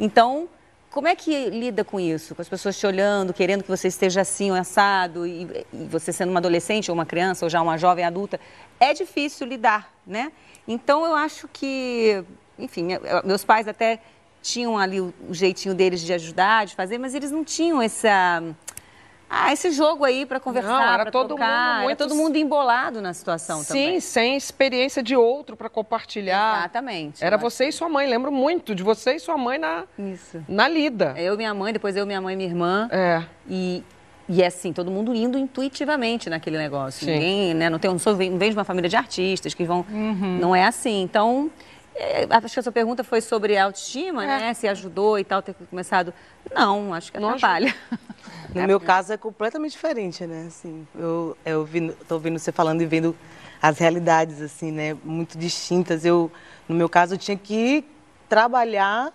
[0.00, 0.48] Então,
[0.90, 2.34] como é que lida com isso?
[2.34, 6.12] Com as pessoas te olhando, querendo que você esteja assim, ou assado, e, e você
[6.12, 8.40] sendo uma adolescente ou uma criança ou já uma jovem adulta,
[8.80, 10.32] é difícil lidar, né?
[10.66, 12.24] Então, eu acho que,
[12.58, 14.00] enfim, me- meus pais até
[14.42, 18.42] tinham ali o jeitinho deles de ajudar, de fazer, mas eles não tinham essa
[19.32, 22.36] ah, esse jogo aí para conversar, Não, era todo trocar, mundo era muito- todo mundo
[22.36, 24.00] embolado na situação Sim, também.
[24.00, 26.58] sem experiência de outro para compartilhar.
[26.58, 27.24] Exatamente.
[27.24, 30.42] Era você e sua mãe, lembro muito de você e sua mãe na, Isso.
[30.48, 31.14] na lida.
[31.16, 32.88] Eu, minha mãe, depois eu, minha mãe e minha irmã.
[32.90, 33.22] É.
[33.48, 33.84] E,
[34.28, 37.04] e é assim, todo mundo indo intuitivamente naquele negócio.
[37.06, 37.12] Sim.
[37.12, 37.70] Ninguém, né?
[37.70, 39.86] Não, tem, não, sou, não vem de uma família de artistas que vão.
[39.88, 40.38] Uhum.
[40.40, 41.02] Não é assim.
[41.02, 41.50] Então,
[41.94, 44.26] é, acho que a sua pergunta foi sobre autoestima, É.
[44.26, 44.54] né?
[44.54, 46.12] Se ajudou e tal, ter começado.
[46.54, 47.74] Não, acho que Não atrapalha.
[48.54, 50.46] No meu caso é completamente diferente, né?
[50.48, 53.16] Assim, eu eu vi, tô ouvindo você falando e vendo
[53.62, 56.04] as realidades assim, né, muito distintas.
[56.04, 56.30] Eu,
[56.68, 57.84] no meu caso, eu tinha que
[58.28, 59.12] trabalhar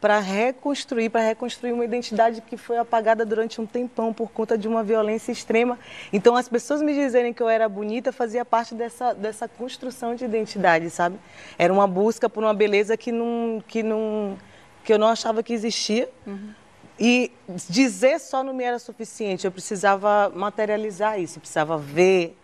[0.00, 4.68] para reconstruir, para reconstruir uma identidade que foi apagada durante um tempão por conta de
[4.68, 5.78] uma violência extrema.
[6.12, 10.24] Então, as pessoas me dizerem que eu era bonita fazia parte dessa, dessa construção de
[10.24, 11.16] identidade, sabe?
[11.58, 14.36] Era uma busca por uma beleza que não, que não
[14.84, 16.08] que eu não achava que existia.
[16.98, 17.30] E
[17.68, 22.36] dizer só não me era suficiente, eu precisava materializar isso, eu precisava ver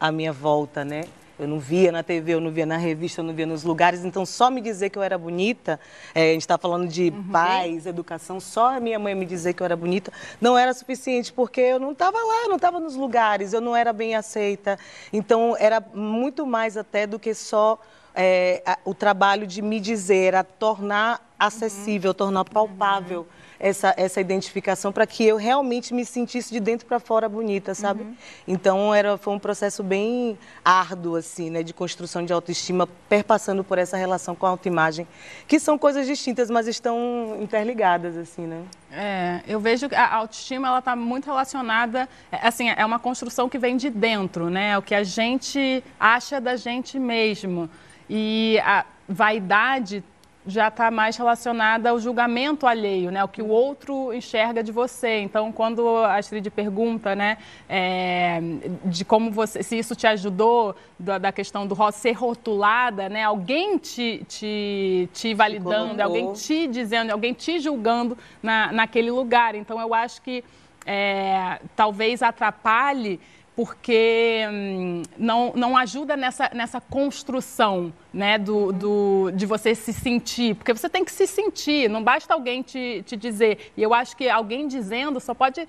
[0.00, 1.04] a minha volta, né?
[1.38, 4.04] Eu não via na TV, eu não via na revista, eu não via nos lugares.
[4.04, 5.80] Então, só me dizer que eu era bonita,
[6.14, 9.60] é, a gente está falando de paz, educação, só a minha mãe me dizer que
[9.60, 13.52] eu era bonita não era suficiente, porque eu não estava lá, não estava nos lugares,
[13.52, 14.78] eu não era bem aceita.
[15.12, 17.78] Então, era muito mais até do que só
[18.14, 23.26] é, a- o trabalho de me dizer, era tornar acessível, tornar palpável
[23.64, 28.06] essa, essa identificação para que eu realmente me sentisse de dentro para fora bonita, sabe?
[28.46, 33.78] Então era, foi um processo bem árduo, assim, né, de construção de autoestima, perpassando por
[33.78, 35.08] essa relação com a autoimagem,
[35.48, 38.64] que são coisas distintas, mas estão interligadas, assim, né?
[38.92, 43.48] É, eu vejo que a autoestima ela está muito relacionada, é, assim, é uma construção
[43.48, 44.76] que vem de dentro, né?
[44.76, 47.70] O que a gente acha da gente mesmo.
[48.10, 50.04] E a vaidade
[50.46, 53.24] já está mais relacionada ao julgamento alheio, né?
[53.24, 55.20] O que o outro enxerga de você.
[55.20, 57.38] Então, quando a Astrid pergunta, né,
[57.68, 58.40] é,
[58.84, 63.22] de como você, se isso te ajudou da, da questão do ser rotulada, né?
[63.22, 69.54] Alguém te, te, te validando, alguém te dizendo, alguém te julgando na, naquele lugar.
[69.54, 70.44] Então, eu acho que
[70.86, 73.18] é, talvez atrapalhe
[73.56, 80.56] porque hum, não, não ajuda nessa, nessa construção né, do, do, de você se sentir.
[80.56, 83.72] Porque você tem que se sentir, não basta alguém te, te dizer.
[83.76, 85.68] E eu acho que alguém dizendo só pode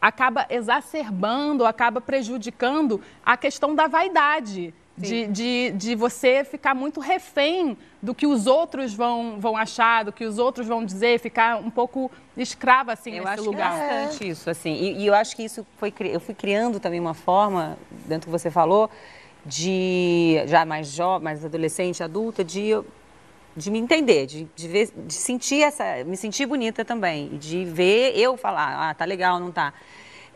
[0.00, 4.72] acaba exacerbando, acaba prejudicando a questão da vaidade.
[4.98, 10.10] De, de, de você ficar muito refém do que os outros vão, vão achar, do
[10.12, 13.74] que os outros vão dizer, ficar um pouco escrava assim Eu nesse acho lugar.
[13.74, 14.72] que é bastante isso, assim.
[14.72, 15.92] E, e eu acho que isso foi...
[16.00, 17.76] Eu fui criando também uma forma,
[18.06, 18.88] dentro do que você falou,
[19.44, 20.42] de...
[20.46, 22.66] Já mais jovem, mais adolescente, adulta, de...
[22.66, 22.86] eu-
[23.54, 26.04] De me entender, de, de, ver, de sentir essa...
[26.04, 27.36] Me sentir bonita também.
[27.38, 29.72] De ver eu falar, ah, tá legal, não tá.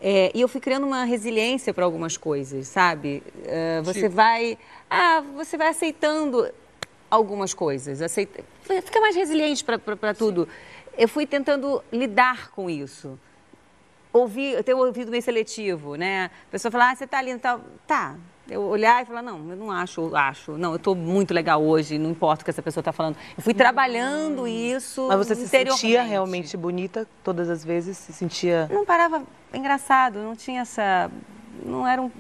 [0.02, 3.22] É, e eu fui criando uma resiliência para algumas coisas, sabe?
[3.44, 4.14] É, você Tipo?
[4.14, 4.58] vai...
[4.88, 6.50] Ah, você vai aceitando
[7.10, 8.00] algumas coisas.
[8.00, 10.48] Aceita, fica mais resiliente para tudo.
[10.96, 13.18] Eu fui tentando lidar com isso.
[14.12, 16.30] Ouvir, eu tenho ouvido meio seletivo, né?
[16.48, 17.60] A pessoa fala, ah, você tá linda e tal.
[17.86, 18.16] Tá.
[18.50, 20.58] Eu olhar e falar, não, eu não acho, acho.
[20.58, 23.16] Não, eu tô muito legal hoje, não importa o que essa pessoa tá falando.
[23.36, 27.96] Eu fui trabalhando isso Mas você se sentia realmente bonita todas as vezes?
[27.96, 28.68] Se sentia...
[28.70, 29.22] Não parava,
[29.54, 31.10] engraçado, não tinha essa,
[31.64, 32.10] não era um,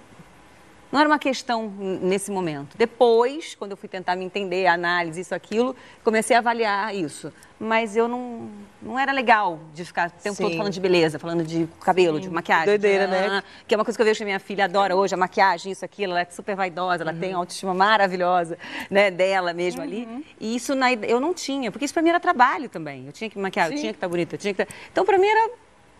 [0.90, 2.76] não era uma questão nesse momento.
[2.76, 7.32] Depois, quando eu fui tentar me entender, análise, isso, aquilo, comecei a avaliar isso.
[7.62, 8.48] Mas eu não,
[8.80, 10.44] não era legal de ficar o tempo Sim.
[10.44, 12.64] todo falando de beleza, falando de cabelo, de maquiagem.
[12.66, 13.42] Doideira, de- né?
[13.68, 15.84] Que é uma coisa que eu vejo que minha filha adora hoje, a maquiagem, isso,
[15.84, 16.12] aquilo.
[16.12, 17.20] Ela é super vaidosa, ela Uhum.
[17.20, 18.56] tem uma autoestima maravilhosa,
[18.90, 20.24] né, dela mesmo ali.
[20.40, 23.04] E isso na, eu não tinha, porque isso pra mim era trabalho também.
[23.06, 23.80] Eu tinha que maquiar, eu Sim.
[23.80, 24.74] tinha que estar bonita, eu tinha que estar...
[24.90, 25.50] Então, pra mim era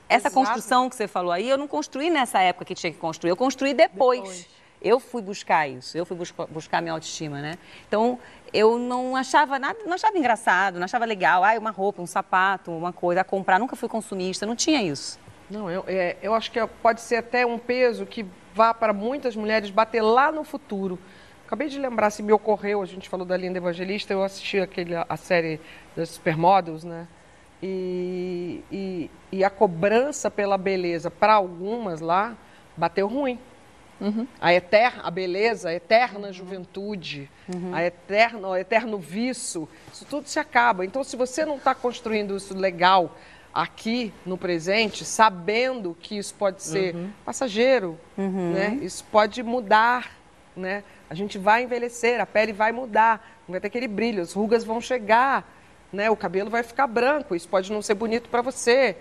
[0.09, 0.35] essa Exato.
[0.35, 3.37] construção que você falou aí, eu não construí nessa época que tinha que construir, eu
[3.37, 4.47] construí depois.
[4.83, 7.59] Eu fui buscar isso, eu fui buscar, buscar minha autoestima, né?
[7.87, 8.19] Então,
[8.53, 11.45] eu não achava nada, não achava engraçado, não achava legal.
[11.45, 13.59] Ah, uma roupa, um sapato, uma coisa a comprar.
[13.59, 15.19] Nunca fui consumista, não tinha isso.
[15.51, 18.25] Não, eu, é, eu acho que é- pode ser até um peso que
[18.55, 20.99] vá para muitas mulheres bater lá no futuro.
[21.47, 24.95] Acabei de lembrar, se me ocorreu, a gente falou da Linda Evangelista, eu assisti aquele,
[24.95, 25.61] a série
[25.97, 27.07] das Supermodels, né?
[27.63, 32.35] E, e, e a cobrança pela beleza para algumas lá
[32.77, 33.39] bateu ruim.
[34.41, 37.31] A, eter, a beleza, a eterna juventude,
[37.73, 40.85] a eterno, o eterno vício, isso tudo se acaba.
[40.85, 43.17] Então, se você não está construindo isso legal
[43.53, 47.11] aqui no presente, sabendo que isso pode ser Uhum.
[47.25, 47.99] passageiro,
[48.53, 48.79] né?
[48.81, 50.13] isso pode mudar,
[50.57, 50.85] né?
[51.09, 54.63] a gente vai envelhecer, a pele vai mudar, não vai ter aquele brilho, as rugas
[54.63, 55.45] vão chegar,
[55.93, 56.09] né?
[56.09, 58.97] o cabelo vai ficar branco, isso pode não ser bonito para você.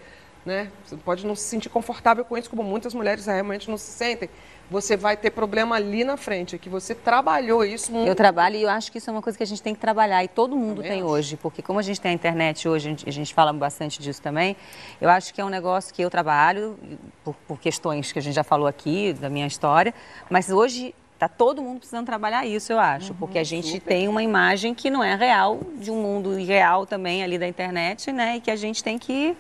[0.46, 0.72] Né?
[0.86, 4.30] Você pode não se sentir confortável com isso, como muitas mulheres realmente não se sentem.
[4.70, 8.08] Você vai ter problema ali na frente, que você trabalhou isso muito.
[8.08, 9.80] Eu trabalho e eu acho que isso é uma coisa que a gente tem que
[9.80, 13.12] trabalhar e todo mundo tem hoje, porque como a gente tem a internet hoje, a
[13.12, 14.56] gente, fala bastante disso também,
[15.02, 16.78] eu acho que é um negócio que eu trabalho
[17.24, 19.94] por, por questões que a gente já falou aqui, da minha história,
[20.30, 23.90] mas hoje está todo mundo precisando trabalhar isso, eu acho, porque a gente super.
[23.90, 28.12] tem uma imagem que não é real, de um mundo irreal também ali da internet,
[28.12, 29.36] né, e que a gente tem que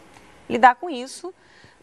[0.50, 1.34] lidar com isso.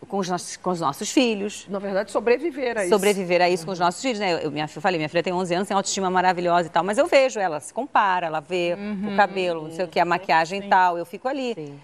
[0.09, 1.67] Com os, nossos, com os nossos filhos.
[1.69, 2.91] Na verdade, sobreviver a isso.
[2.95, 4.45] Sobreviver a isso com os nossos filhos, né?
[4.45, 6.97] Eu, minha, eu falei, minha filha tem 11 anos, tem autoestima maravilhosa e tal, mas
[6.97, 8.77] eu vejo ela, se compara, ela vê
[9.13, 11.75] o cabelo, não sei o que, a maquiagem e tal, eu fico ali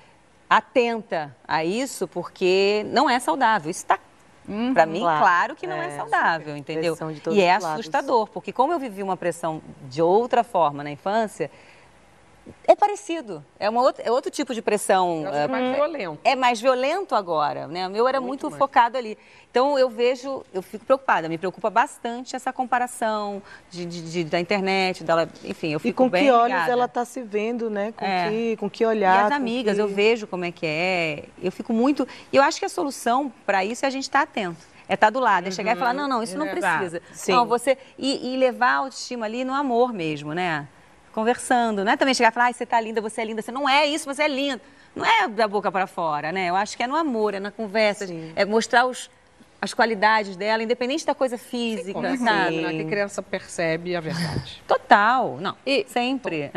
[0.48, 3.70] atenta a isso, porque não é saudável.
[3.70, 3.98] Isso está,
[4.74, 5.20] para mim, Claro.
[5.20, 6.96] claro, que não é, É, saudável, entendeu?
[7.30, 7.80] E é os lados.
[7.80, 11.50] assustador, porque como eu vivi uma pressão de outra forma na infância,
[12.66, 13.44] É parecido.
[13.58, 15.24] É, uma outra, é outro tipo de pressão.
[15.32, 16.18] É mais é, violento.
[16.24, 17.86] É mais violento agora, né?
[17.86, 19.16] O meu era muito, muito focado ali.
[19.50, 24.40] Então eu vejo, eu fico preocupada, me preocupa bastante essa comparação de, de, de da
[24.40, 26.72] internet, dela, enfim, eu fico E com bem que olhos ligada.
[26.72, 27.92] ela está se vendo, né?
[27.96, 28.28] Com, É.
[28.30, 29.24] que, com que olhar.
[29.24, 31.24] E as amigas, que- eu vejo como é que é.
[31.40, 32.06] Eu fico muito.
[32.32, 34.56] E eu acho que a solução para isso é a gente estar atento.
[34.88, 36.78] É estar do lado, é chegar e falar, não, não, isso não Exato.
[36.78, 37.02] precisa.
[37.12, 37.32] Sim.
[37.32, 37.78] Não, você.
[37.96, 40.66] E, e levar a autoestima ali no amor mesmo, né?
[41.12, 41.84] Conversando.
[41.84, 43.42] Não é também chegar e falar, ai, você tá linda, você é linda.
[43.42, 44.60] Você não é isso, você é linda.
[44.94, 46.50] Não é da boca para fora, né?
[46.50, 48.06] Eu acho que é no amor, é na conversa,
[48.36, 49.10] é mostrar os,
[49.60, 52.60] as qualidades dela, independente da coisa física, certeza, sabe?
[52.60, 52.70] né?
[52.72, 54.62] Que criança percebe a verdade.
[54.68, 55.56] Total, não,
[55.86, 56.50] sempre.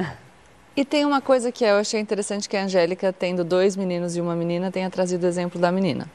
[0.75, 4.21] E tem uma coisa que eu achei interessante que a Angélica, tendo dois meninos e
[4.21, 6.09] uma menina, tenha trazido o exemplo da menina.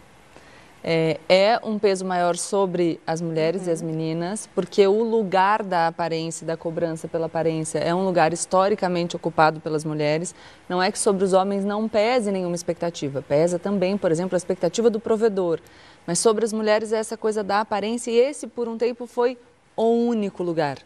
[0.83, 5.87] É, é um peso maior sobre as mulheres e as meninas, porque o lugar da
[5.87, 10.35] aparência e da cobrança pela aparência é um lugar historicamente ocupado pelas mulheres.
[10.69, 14.39] Não é que sobre os homens não pese nenhuma expectativa, pesa também, por exemplo, a
[14.39, 15.61] expectativa do provedor.
[16.07, 19.37] Mas sobre as mulheres é essa coisa da aparência e esse, por um tempo, foi
[19.77, 20.79] o único lugar.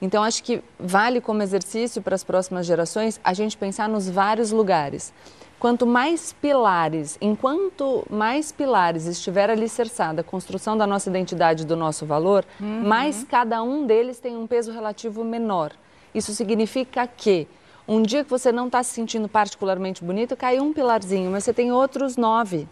[0.00, 4.50] Então, acho que vale como exercício para as próximas gerações a gente pensar nos vários
[4.50, 5.12] lugares.
[5.58, 11.76] Quanto mais pilares, enquanto mais pilares estiver alicerçada a construção da nossa identidade e do
[11.76, 15.72] nosso valor, mais cada um deles tem um peso relativo menor.
[16.14, 17.48] Isso significa que
[17.88, 21.54] um dia que você não está se sentindo particularmente bonito, cai um pilarzinho, mas você
[21.54, 22.68] tem outros nove.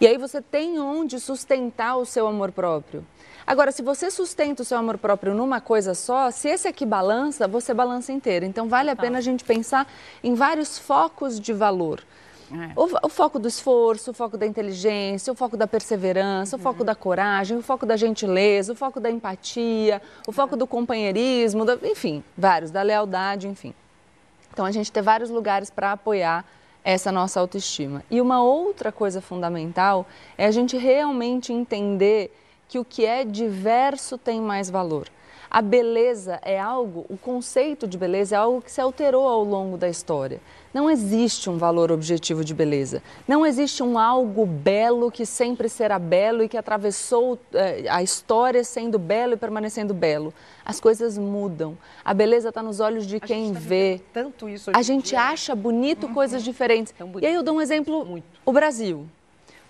[0.00, 3.04] E aí você tem onde sustentar o seu amor próprio.
[3.46, 7.46] Agora, se você sustenta o seu amor próprio numa coisa só, se esse aqui balança,
[7.46, 8.44] você balança inteiro.
[8.46, 9.86] Então, vale a pena a gente pensar
[10.22, 12.00] em vários focos de valor.
[12.76, 16.82] O, o foco do esforço, o foco da inteligência, o foco da perseverança, o foco
[16.82, 21.78] da coragem, o foco da gentileza, o foco da empatia, o foco do companheirismo, da-
[21.84, 23.72] enfim, vários, da lealdade, enfim.
[24.60, 26.44] Então, a gente ter vários lugares para apoiar
[26.84, 28.04] essa nossa autoestima.
[28.10, 30.06] E uma outra coisa fundamental
[30.36, 32.30] é a gente realmente entender
[32.68, 35.08] que o que é diverso tem mais valor.
[35.50, 39.76] A beleza é algo, o conceito de beleza é algo que se alterou ao longo
[39.76, 40.40] da história.
[40.72, 43.02] Não existe um valor objetivo de beleza.
[43.26, 48.62] Não existe um algo belo que sempre será belo e que atravessou eh, a história
[48.62, 50.32] sendo belo e permanecendo belo.
[50.64, 51.76] As coisas mudam.
[52.04, 54.00] A beleza está nos olhos de quem vê.
[54.12, 55.20] Tanto isso A gente dia.
[55.22, 56.94] acha bonito coisas diferentes.
[57.20, 59.04] E aí eu dou um exemplo, o Brasil.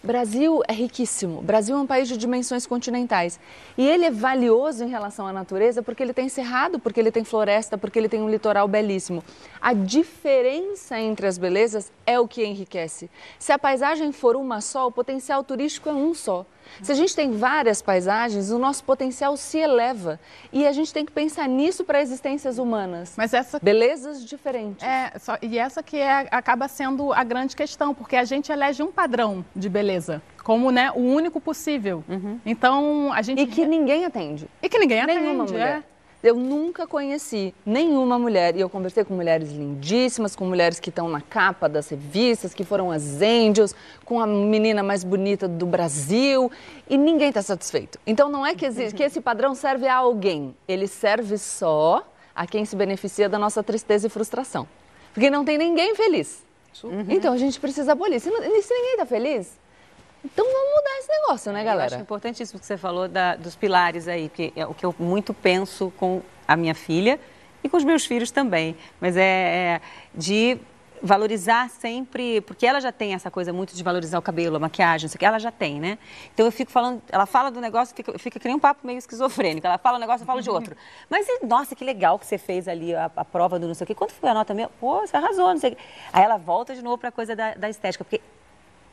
[0.02, 1.42] Brasil é riquíssimo.
[1.42, 3.38] Brasil é um país de dimensões continentais.
[3.76, 7.22] E ele é valioso em relação à natureza porque ele tem cerrado, porque ele tem
[7.22, 9.22] floresta, porque ele tem um litoral belíssimo.
[9.60, 13.10] A diferença entre as belezas é o que enriquece.
[13.38, 16.46] Se a paisagem for uma só, o potencial turístico é um só.
[16.82, 20.18] Se a gente tem várias paisagens, o nosso potencial se eleva.
[20.52, 23.14] E a gente tem que pensar nisso para existências humanas.
[23.16, 24.82] Mas essa Belezas diferentes.
[24.86, 28.82] É, só- e essa que é, acaba sendo a grande questão, porque a gente elege
[28.82, 32.02] um padrão de beleza como né, o único possível.
[32.44, 33.40] Então a gente.
[33.42, 34.48] E que ninguém atende.
[34.62, 35.20] E que ninguém atende.
[35.20, 35.78] Nenhuma mulher.
[35.78, 35.82] é.
[36.22, 41.08] Eu nunca conheci nenhuma mulher, e eu conversei com mulheres lindíssimas, com mulheres que estão
[41.08, 46.50] na capa das revistas, que foram as Angels, com a menina mais bonita do Brasil,
[46.88, 47.98] e ninguém está satisfeito.
[48.06, 52.46] Então não é que, exi- que esse padrão serve a alguém, ele serve só a
[52.46, 54.68] quem se beneficia da nossa tristeza e frustração.
[55.14, 56.42] Porque não tem ninguém feliz.
[57.08, 58.20] Então a gente precisa abolir.
[58.20, 59.58] Se, não- e se ninguém está feliz,
[60.24, 61.94] então vamos mudar esse negócio, né, Eu galera?
[61.94, 65.32] acho importantíssimo que você falou da- dos pilares aí, porque é o que eu muito
[65.32, 67.18] penso com a minha filha
[67.64, 68.76] e com os meus filhos também.
[69.00, 69.22] Mas é,
[69.76, 69.80] é
[70.14, 70.58] de
[71.02, 75.06] valorizar sempre, porque ela já tem essa coisa muito de valorizar o cabelo, a maquiagem,
[75.06, 75.96] isso aqui, ela já tem, né?
[76.34, 78.98] Então eu fico falando, ela fala do negócio, fica, fica que nem um papo meio
[78.98, 79.66] esquizofrênico.
[79.66, 80.76] Ela fala um negócio, eu falo de outro.
[81.08, 83.84] Mas, e, nossa, que legal que você fez ali a, a prova do não sei
[83.84, 83.94] o quê.
[83.94, 84.72] Quanto foi a nota mesmo?
[84.78, 85.82] Pô, você arrasou, não sei o quê.
[86.12, 88.20] Aí ela volta de novo para a coisa da, da estética, porque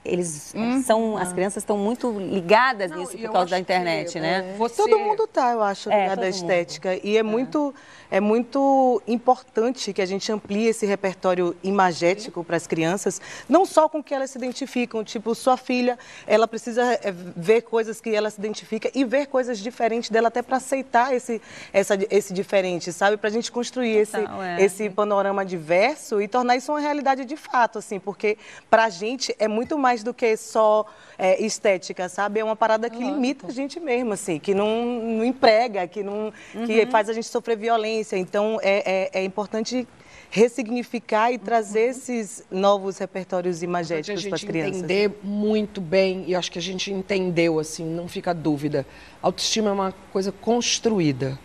[0.03, 0.53] eles
[0.85, 4.55] são, as crianças estão muito ligadas nisso por causa da internet, né?
[4.75, 6.99] Todo mundo tá, eu acho, É, ligado à todo estética.
[7.03, 7.73] E é, muito
[8.09, 13.89] é muito importante que a gente amplie esse repertório imagético para as crianças, não só
[13.89, 18.13] com o que elas se identificam, tipo, sua filha, ela precisa é, ver coisas que
[18.15, 21.41] ela se identifica e ver coisas diferentes dela até para aceitar esse,
[21.73, 23.17] essa, esse diferente, sabe?
[23.17, 24.63] Para a gente construir esse, é.
[24.63, 28.37] esse panorama diverso e tornar isso uma realidade de fato, assim, porque
[28.69, 30.85] para a gente é muito mais do que só
[31.17, 32.39] é, estética, sabe?
[32.39, 36.31] É uma parada que limita a gente mesmo, assim, que não, não emprega, que, não,
[36.65, 36.91] que Uhum.
[36.91, 38.17] faz a gente sofrer violência.
[38.17, 39.87] Então, é, é, é importante
[40.29, 44.77] ressignificar e trazer esses novos repertórios imagéticos para as crianças.
[44.77, 48.85] entender muito bem, e acho que a gente entendeu, assim, não fica dúvida.
[49.21, 51.39] Autoestima é uma coisa construída.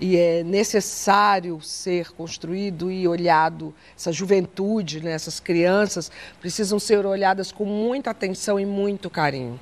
[0.00, 3.74] E é necessário ser construído e olhado.
[3.96, 9.60] Essa juventude, né, essas crianças precisam ser olhadas com muita atenção e muito carinho.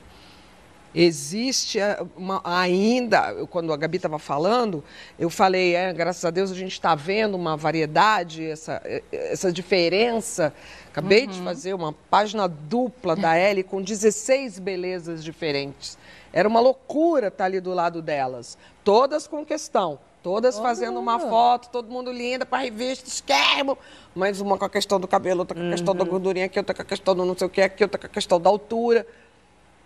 [0.95, 4.82] Existe eh, uma, ainda, quando a Gabi estava falando,
[5.18, 9.53] eu falei, é, graças a Deus a gente está vendo uma variedade, essa, eh, essa
[9.53, 10.53] diferença.
[10.89, 11.30] Acabei uhum.
[11.30, 15.99] de fazer uma página dupla da Ellie com 16 belezas diferentes.
[16.32, 19.99] Era uma loucura estar tá ali do lado delas, todas com questão.
[20.23, 23.79] Todas fazendo uma foto, todo mundo linda para revista, esquermo.
[24.14, 26.11] Mas uma com a questão do cabelo, outra com a questão da uhum.
[26.11, 28.11] gordurinha aqui, outra com a questão do não sei o que aqui, outra com a
[28.11, 29.07] questão da altura.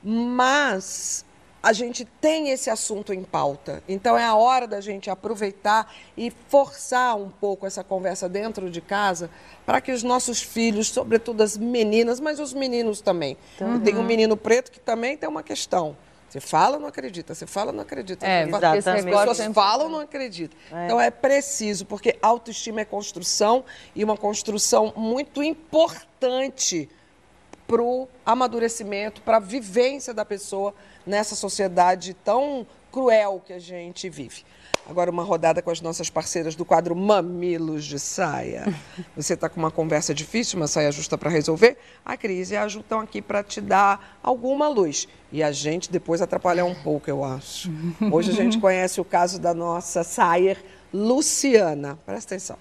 [0.02, 1.24] Mas
[1.62, 3.82] a gente tem esse assunto em pauta.
[3.88, 8.80] Então é a hora da gente aproveitar e forçar um pouco essa conversa dentro de
[8.80, 9.30] casa
[9.64, 13.36] para que os nossos filhos, sobretudo as meninas, mas os meninos também.
[13.60, 13.80] Uhum.
[13.80, 15.96] Tem um menino preto que também tem uma questão.
[16.32, 17.34] Você fala, não acredita.
[17.34, 18.26] Você fala, não acredita.
[18.26, 20.58] É, fala, as pessoas falam, não acreditam.
[20.72, 20.86] É.
[20.86, 23.62] Então é preciso, porque autoestima é construção
[23.94, 26.88] e uma construção muito importante
[27.66, 30.74] para o amadurecimento, para a vivência da pessoa
[31.06, 34.42] nessa sociedade tão cruel que a gente vive.
[34.88, 38.72] Agora, uma rodada com as nossas parceiras do quadro Mamilos de Saia.
[39.16, 41.76] Você está com uma conversa difícil, uma saia justa para resolver?
[42.04, 45.06] A Cris e a Ju estão aqui para te dar alguma luz.
[45.30, 47.70] E a gente depois atrapalhar um pouco, eu acho.
[48.10, 50.56] Hoje a gente conhece o caso da nossa saia
[50.92, 51.96] Luciana.
[52.04, 52.56] Presta atenção.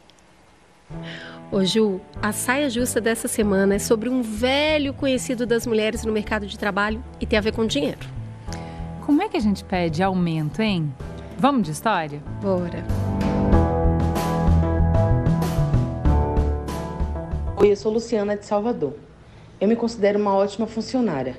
[1.51, 6.11] Ô Ju, a saia justa dessa semana é sobre um velho conhecido das mulheres no
[6.13, 7.99] mercado de trabalho e tem a ver com dinheiro.
[9.05, 10.93] Como é que a gente pede aumento, hein?
[11.41, 12.21] Vamos de história?
[12.39, 12.85] Bora.
[17.57, 18.93] Oi, eu sou Luciana de Salvador.
[19.59, 21.35] Eu me considero uma ótima funcionária.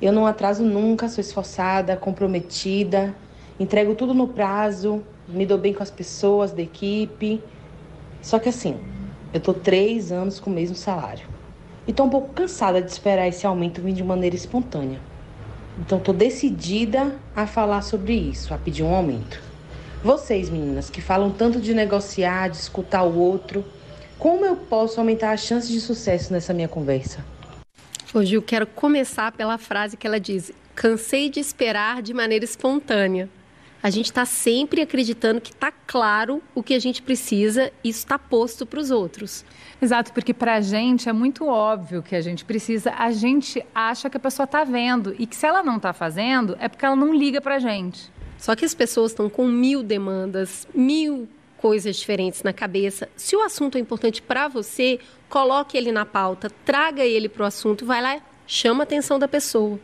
[0.00, 3.14] Eu não atraso nunca, sou esforçada, comprometida,
[3.60, 7.38] entrego tudo no prazo, me dou bem com as pessoas da equipe.
[8.22, 8.80] Só que assim,
[9.34, 11.28] eu tô três anos com o mesmo salário.
[11.86, 15.11] E tô um pouco cansada de esperar esse aumento vir de maneira espontânea.
[15.78, 19.40] Então, estou decidida a falar sobre isso, a pedir um aumento.
[20.04, 23.64] Vocês, meninas, que falam tanto de negociar, de escutar o outro,
[24.18, 27.24] como eu posso aumentar as chances de sucesso nessa minha conversa?
[28.14, 33.28] Hoje eu quero começar pela frase que ela diz: cansei de esperar de maneira espontânea.
[33.82, 37.98] A gente está sempre acreditando que está claro o que a gente precisa e isso
[38.00, 39.44] está posto para os outros.
[39.82, 44.08] Exato, porque para a gente é muito óbvio que a gente precisa, a gente acha
[44.08, 46.94] que a pessoa está vendo e que se ela não está fazendo é porque ela
[46.94, 48.08] não liga para a gente.
[48.38, 53.08] Só que as pessoas estão com mil demandas, mil coisas diferentes na cabeça.
[53.16, 57.46] Se o assunto é importante para você, coloque ele na pauta, traga ele para o
[57.46, 59.80] assunto, vai lá, chama a atenção da pessoa.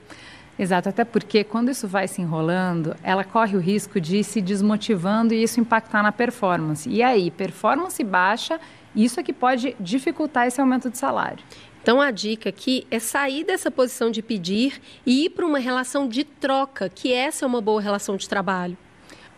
[0.56, 5.32] Exato, até porque quando isso vai se enrolando, ela corre o risco de se desmotivando
[5.32, 6.88] e isso impactar na performance.
[6.88, 8.60] E aí, performance baixa,
[9.04, 11.44] isso é que pode dificultar esse aumento de salário.
[11.82, 16.08] Então a dica aqui é sair dessa posição de pedir e ir para uma relação
[16.08, 18.76] de troca, que essa é uma boa relação de trabalho.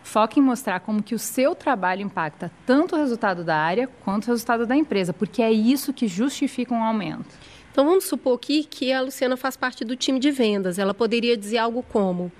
[0.03, 4.25] Foque em mostrar como que o seu trabalho impacta tanto o resultado da área quanto
[4.25, 7.35] o resultado da empresa, porque é isso que justifica um aumento.
[7.71, 10.77] Então vamos supor aqui que a Luciana faz parte do time de vendas.
[10.79, 12.31] Ela poderia dizer algo como: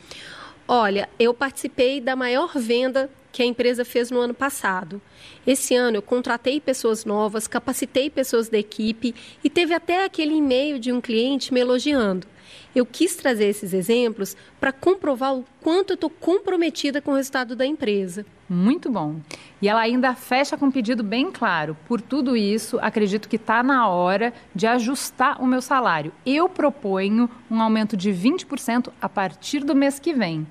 [0.68, 5.02] Olha, eu participei da maior venda que a empresa fez no ano passado.
[5.46, 10.80] Esse ano eu contratei pessoas novas, capacitei pessoas da equipe e teve até aquele e-mail
[10.80, 12.28] de um cliente me elogiando.
[12.74, 17.56] Eu quis trazer esses exemplos para comprovar o quanto eu estou comprometida com o resultado
[17.56, 18.26] da empresa.
[18.50, 19.20] Muito bom.
[19.62, 21.78] E ela ainda fecha com um pedido bem claro.
[21.88, 26.14] Por tudo isso, acredito que está na hora de ajustar o meu salário.
[26.26, 30.46] Eu proponho um aumento de 20% a partir do mês que vem.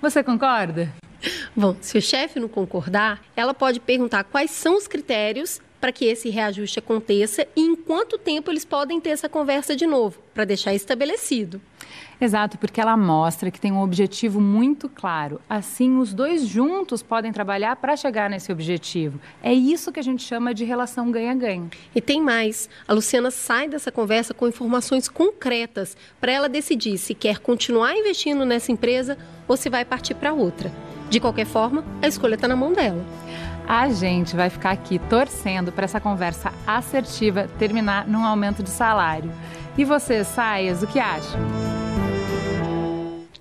[0.00, 0.92] Você concorda?
[1.54, 6.04] Bom, se o chefe não concordar, ela pode perguntar quais são os critérios para que
[6.04, 10.44] esse reajuste aconteça e em quanto tempo eles podem ter essa conversa de novo, para
[10.44, 11.60] deixar estabelecido.
[12.20, 15.40] Exato, porque ela mostra que tem um objetivo muito claro.
[15.48, 19.18] Assim, os dois juntos podem trabalhar para chegar nesse objetivo.
[19.42, 21.70] É isso que a gente chama de relação ganha-ganha.
[21.94, 27.14] E tem mais: a Luciana sai dessa conversa com informações concretas para ela decidir se
[27.14, 29.16] quer continuar investindo nessa empresa
[29.48, 30.70] ou se vai partir para outra.
[31.10, 33.04] De qualquer forma, a escolha está na mão dela.
[33.66, 39.28] A gente vai ficar aqui torcendo para essa conversa assertiva terminar num aumento de salário.
[39.76, 41.36] E você, Saias, o que acha?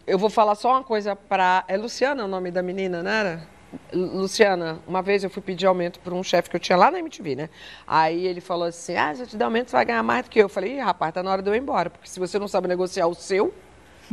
[0.08, 1.64] Eu vou falar só uma coisa para.
[1.68, 3.48] É Luciana o nome da menina, não era?
[3.94, 6.98] Luciana, uma vez eu fui pedir aumento para um chefe que eu tinha lá na
[6.98, 7.50] MTV, né?
[7.86, 10.32] Aí ele falou assim: Ah, se eu te der aumento, você vai ganhar mais do
[10.32, 10.46] que eu.
[10.46, 12.48] Eu falei: Ih, rapaz, tá na hora de eu ir embora, porque se você não
[12.48, 13.54] sabe negociar o seu,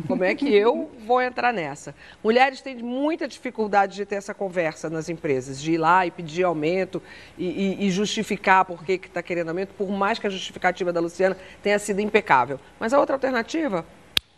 [0.06, 1.94] Como é que eu vou entrar nessa?
[2.22, 6.44] Mulheres têm muita dificuldade de ter essa conversa nas empresas, de ir lá e pedir
[6.44, 7.02] aumento
[7.38, 11.00] e, e, e justificar por que está querendo aumento, por mais que a justificativa da
[11.00, 12.60] Luciana tenha sido impecável.
[12.78, 13.86] Mas a outra alternativa,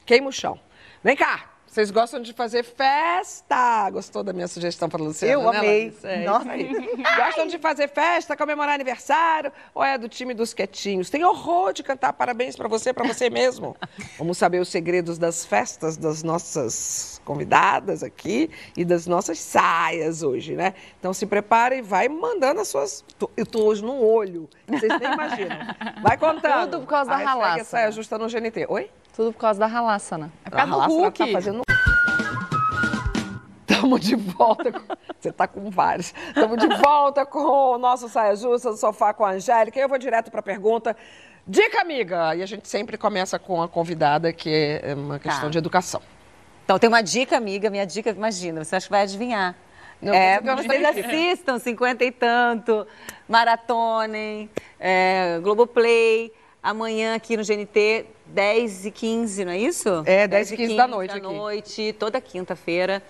[0.07, 0.61] queima o chão.
[1.03, 3.89] Vem cá, vocês gostam de fazer festa?
[3.91, 5.33] Gostou da minha sugestão para Luciana?
[5.33, 5.97] Eu né, amei.
[6.03, 6.49] É Nossa.
[7.17, 9.53] Gostam de fazer festa, comemorar aniversário?
[9.73, 11.09] Ou é do time dos quietinhos?
[11.09, 13.77] Tem horror de cantar parabéns para você, para você mesmo.
[14.19, 20.57] Vamos saber os segredos das festas das nossas convidadas aqui e das nossas saias hoje,
[20.57, 20.75] né?
[20.99, 23.05] Então se preparem, vai mandando as suas.
[23.37, 25.57] Eu tô hoje no olho, vocês nem imaginam.
[26.03, 26.71] Vai contando.
[26.71, 27.65] Tudo por causa da hashtag ralaça.
[27.65, 28.67] Saia justa no GNT.
[28.69, 28.91] Oi?
[29.19, 30.31] Tudo por causa da ralaça, né?
[30.45, 31.63] É a ralaça tá fazendo
[33.69, 34.71] Estamos de volta.
[34.71, 34.79] Com...
[35.19, 36.15] Você está com vários.
[36.29, 39.77] Estamos de volta com o nosso Saia Justa do Sofá com a Angélica.
[39.77, 40.97] E eu vou direto para a pergunta.
[41.45, 42.37] Dica, amiga!
[42.37, 45.51] E a gente sempre começa com a convidada, que é uma questão Tá.
[45.51, 46.01] de educação.
[46.65, 47.69] Então, tem uma dica, amiga.
[47.71, 49.57] Minha dica, imagina, você acha que vai adivinhar.
[50.01, 52.87] Não, é, vocês assistam 50 e tanto,
[53.29, 54.49] maratonem,
[54.79, 56.33] é, Globoplay.
[56.63, 60.03] Amanhã aqui no GNT, 10 e 15, não é isso?
[60.07, 61.37] É, 10 e 15 da noite da aqui.
[61.37, 63.03] noite, toda quinta-feira.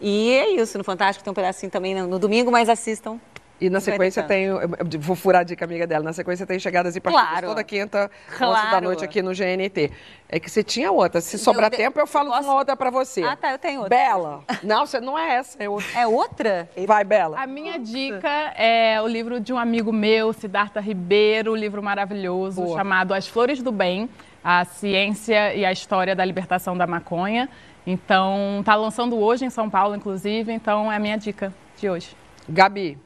[0.00, 3.18] E é isso, no Fantástico tem um pedacinho também no, no domingo, mas assistam.
[3.60, 4.44] E na 50 sequência tem.
[4.46, 4.68] eu- eu
[4.98, 6.02] Vou furar a dica amiga dela.
[6.02, 7.46] Na sequência tem chegadas e partidas Claro.
[7.48, 8.84] toda quinta, 11 da Claro.
[8.84, 9.92] noite aqui no GNT.
[10.28, 11.20] É que você tinha outra.
[11.20, 13.22] Se sobrar de- tempo, eu falo uma outra pra você.
[13.22, 13.96] Ah, tá, eu tenho outra.
[13.96, 14.42] Bela.
[14.64, 15.88] Não, você não é essa, é outra.
[16.00, 16.68] É outra?
[16.84, 17.40] Vai, Bela.
[17.40, 22.60] A minha dica é o livro de um amigo meu, Siddhartha Ribeiro, um livro maravilhoso
[22.60, 22.76] Boa.
[22.76, 24.10] chamado As Flores do Bem,
[24.44, 27.48] a ciência e a história da libertação da maconha.
[27.86, 32.14] Então, tá lançando hoje em São Paulo, inclusive, então é a minha dica de hoje.
[32.48, 32.98] Gabi.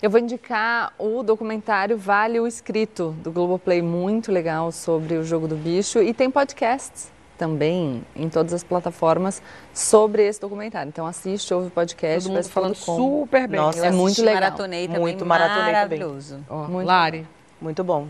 [0.00, 5.46] Eu vou indicar o documentário Vale o Escrito, do Globoplay, muito legal sobre o jogo
[5.46, 6.00] do bicho.
[6.02, 9.40] E tem podcasts também em todas as plataformas
[9.72, 10.88] sobre esse documentário.
[10.88, 12.24] Então assiste, ouve o podcast.
[12.24, 12.98] Todo vai mundo falando como.
[13.20, 13.60] super bem.
[13.60, 14.34] Nossa, Eu é muito legal.
[14.42, 15.72] maratonei também, Muito maratonei também.
[15.74, 16.40] maravilhoso.
[16.50, 17.26] Ó, Muito Lari.
[17.60, 18.08] Muito bom.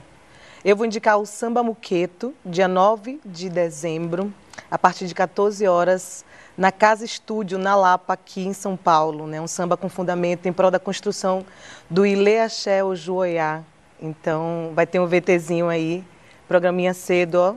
[0.65, 4.33] Eu vou indicar o Samba Muqueto, dia 9 de dezembro,
[4.71, 6.25] a partir de 14 horas,
[6.57, 9.27] na Casa Estúdio, na Lapa, aqui em São Paulo.
[9.27, 9.41] Né?
[9.41, 11.45] Um samba com fundamento em prol da construção
[11.91, 13.63] do Ilê Axé Ojuoiá.
[14.01, 16.05] Então, vai ter um VTzinho aí,
[16.47, 17.55] programinha cedo, ó.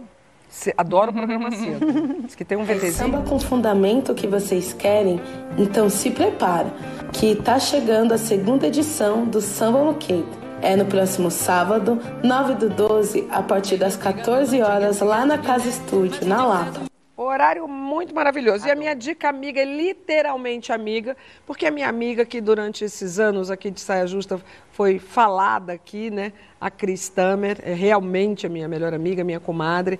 [0.75, 2.23] Adoro o programa cedo.
[2.23, 2.93] Diz que tem um VTzinho.
[2.93, 5.21] Samba com fundamento que vocês querem?
[5.59, 6.73] Então se prepara,
[7.13, 10.44] que tá chegando a segunda edição do Samba Muqueto.
[10.65, 15.69] É no próximo sábado, 9 do 12, a partir das 14 horas, lá na Casa
[15.69, 16.85] Estúdio, na Lapa.
[17.15, 18.65] Horário muito maravilhoso.
[18.65, 23.19] E a minha dica amiga é literalmente amiga, porque a minha amiga que durante esses
[23.19, 24.41] anos aqui de Saia Justa
[24.71, 26.33] foi falada aqui, né?
[26.59, 29.99] A Cris Tamer, é realmente a minha melhor amiga, minha comadre.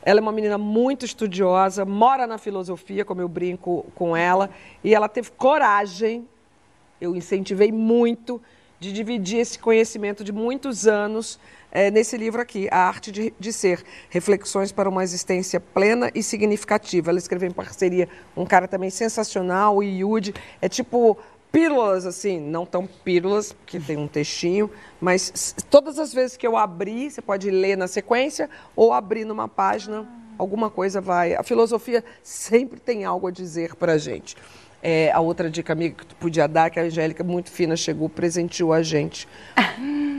[0.00, 4.48] Ela é uma menina muito estudiosa, mora na filosofia, como eu brinco com ela,
[4.84, 6.24] e ela teve coragem,
[7.00, 8.40] eu incentivei muito,
[8.84, 11.40] de dividir esse conhecimento de muitos anos
[11.72, 16.22] eh, nesse livro aqui, A Arte de, de Ser, Reflexões para uma Existência Plena e
[16.22, 17.10] Significativa.
[17.10, 20.34] Ela escreveu em parceria com um cara também sensacional, o Yudi.
[20.60, 21.16] É tipo
[21.50, 24.70] pílulas, assim, não tão pílulas, porque tem um textinho,
[25.00, 29.48] mas todas as vezes que eu abri, você pode ler na sequência ou abrir numa
[29.48, 30.06] página,
[30.36, 31.34] alguma coisa vai.
[31.34, 34.36] A filosofia sempre tem algo a dizer para a gente.
[34.86, 38.06] É, a outra dica amiga que tu podia dar, que a Angélica, muito fina, chegou,
[38.08, 39.26] presenteou a gente.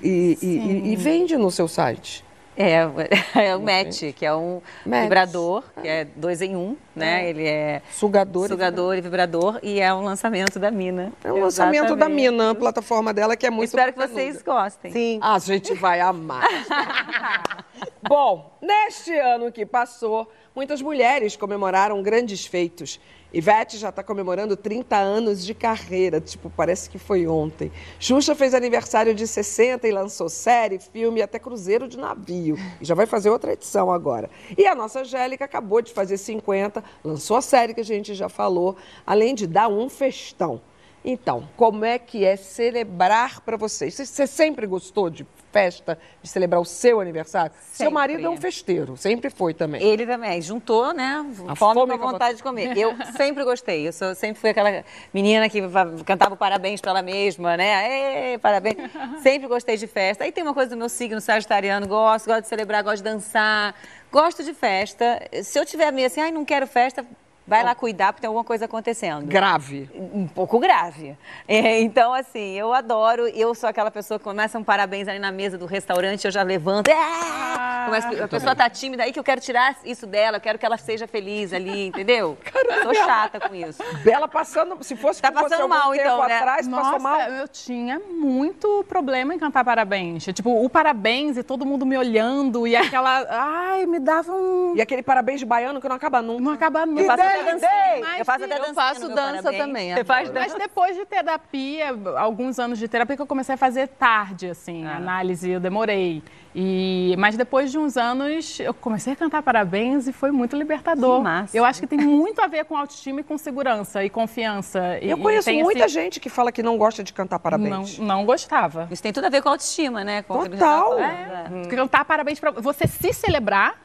[0.00, 2.24] E, e- e- e vende no seu site.
[2.56, 2.86] É,
[3.34, 5.02] é o Match, que é um Match.
[5.02, 7.28] vibrador, que é dois em um, né?
[7.28, 11.12] Ele é sugador, sugador e vibrador e é um lançamento da Mina.
[11.24, 14.92] É o lançamento da Mina, a plataforma dela, que é muito Espero que vocês gostem.
[14.92, 15.18] Sim.
[15.20, 16.46] A gente vai amar.
[18.08, 23.00] Bom, neste ano que passou, muitas mulheres comemoraram grandes feitos.
[23.32, 27.70] Ivete já está comemorando 30 anos de carreira, tipo, parece que foi ontem.
[28.00, 32.56] Xuxa fez aniversário de 60 e lançou série, filme e até cruzeiro de navio.
[32.80, 34.30] E já vai fazer outra edição agora.
[34.56, 38.30] E a nossa Angélica acabou de fazer 50, lançou a série que a gente já
[38.30, 38.76] falou,
[39.06, 40.60] além de dar um festão.
[41.04, 43.94] Então, como é que é celebrar para vocês?
[43.94, 47.52] Você- sempre gostou de festa, de celebrar o seu aniversário?
[47.62, 47.94] Seu Sempre.
[47.94, 49.82] marido é um festeiro, sempre foi também.
[49.82, 51.24] Ele também, juntou, né?
[51.46, 52.76] A fome, fome com a vontade de comer.
[52.76, 53.88] Eu sempre gostei.
[53.88, 54.84] Eu sou- sempre fui aquela
[55.14, 58.32] menina que va- cantava parabéns pra ela mesma, né?
[58.34, 58.76] Ê, parabéns.
[59.22, 60.24] Sempre gostei de festa.
[60.24, 63.74] Aí tem uma coisa do meu signo sagitariano, gosto, gosto de celebrar, gosto de dançar,
[64.12, 65.22] gosto de festa.
[65.42, 67.06] Se eu tiver meio assim, ai, não quero festa,
[67.48, 69.26] vai lá cuidar porque tem alguma coisa acontecendo.
[69.26, 69.88] Grave.
[69.94, 71.16] Um pouco grave.
[71.50, 73.26] É, então, assim, eu adoro.
[73.28, 76.42] Eu sou aquela pessoa que começa um parabéns ali na mesa do restaurante, eu já
[76.42, 76.90] levanto.
[76.92, 77.84] Ah!
[77.86, 80.66] Começa- a pessoa tá tímida aí que eu quero tirar isso dela, eu quero que
[80.66, 82.36] ela seja feliz ali, entendeu?
[82.82, 83.82] Sou chata com isso.
[84.04, 86.36] Bela passando, se fosse Tá passando algum mal, tempo então, né?
[86.38, 87.20] atrás, passou Nossa, mal.
[87.30, 90.24] eu tinha muito problema em cantar parabéns.
[90.26, 93.26] Tipo, o parabéns e todo mundo me olhando e aquela.
[93.30, 94.74] Ai, me dava um.
[94.76, 96.42] E aquele parabéns de baiano que não acaba nunca.
[96.42, 97.16] Não acaba nunca.
[97.38, 98.18] Eu faço até Mas dancinha.
[98.18, 99.62] Eu faço até eu dancinha faço no meu dança parabéns.
[99.66, 100.58] também, Você faz Mas dança?
[100.58, 101.86] depois de terapia,
[102.16, 104.96] alguns anos de terapia que eu comecei a fazer tarde, assim, Ah.
[104.96, 106.22] análise, eu demorei.
[106.54, 111.18] E, mas depois de uns anos, eu comecei a cantar parabéns e foi muito libertador.
[111.18, 111.56] Que massa.
[111.56, 114.98] Eu acho que tem muito a ver com autoestima e com segurança e confiança.
[115.00, 117.38] E- Eu e conheço tem muita esse- gente que fala que não gosta de cantar
[117.38, 117.98] parabéns.
[117.98, 118.88] Não, não gostava.
[118.90, 120.22] Isso tem tudo a ver com autoestima, né?
[120.22, 120.98] Com Total.
[120.98, 121.68] É.
[121.70, 123.76] Cantar parabéns pra você se celebrar.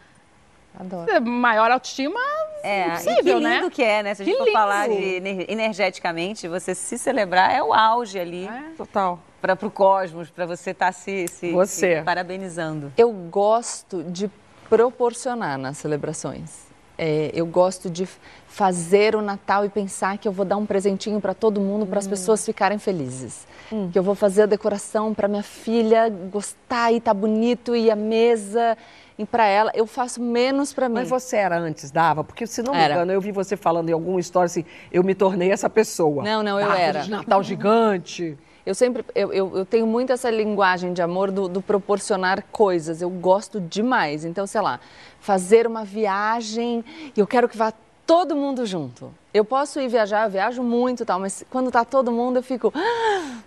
[0.79, 1.21] Adoro.
[1.21, 2.19] Maior autoestima
[2.63, 3.69] É, impossível, e que lindo né?
[3.71, 4.13] que é, né?
[4.15, 5.27] Se a gente Que for falar de lindo.
[5.27, 8.49] ener- energeticamente, você se celebrar é o auge ali.
[8.77, 9.19] Total.
[9.41, 11.97] Para o cosmos, para você estar se, se, Você.
[11.97, 12.91] se parabenizando.
[12.97, 14.31] Eu gosto de
[14.69, 16.63] proporcionar nas celebrações.
[16.97, 18.07] É, eu gosto de
[18.47, 21.99] fazer o Natal e pensar que eu vou dar um presentinho para todo mundo, para
[21.99, 23.47] as pessoas ficarem felizes.
[23.91, 27.95] Que eu vou fazer a decoração para minha filha gostar e tá bonito e a
[27.95, 28.77] mesa
[29.17, 29.71] e para ela.
[29.73, 30.95] Eu faço menos para mim.
[30.95, 32.23] Mas você era antes, dava?
[32.23, 32.93] Porque se não me Era.
[32.95, 36.23] engano, eu vi você falando em alguma história assim, eu me tornei essa pessoa.
[36.23, 36.99] Não, não, eu árvore era.
[37.01, 38.37] de Natal gigante.
[38.65, 43.01] Eu sempre, eu, eu, eu tenho muito essa linguagem de amor do, do proporcionar coisas.
[43.01, 44.23] Eu gosto demais.
[44.23, 44.79] Então, sei lá,
[45.19, 46.83] fazer uma viagem
[47.15, 47.73] e eu quero que vá
[48.07, 49.13] todo mundo junto.
[49.33, 52.43] Eu posso ir viajar, eu viajo muito e tal, mas quando tá todo mundo eu
[52.43, 52.71] fico.
[52.75, 53.37] "Ah!"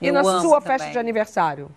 [0.00, 0.92] E Eu na sua festa também.
[0.92, 1.70] de aniversário?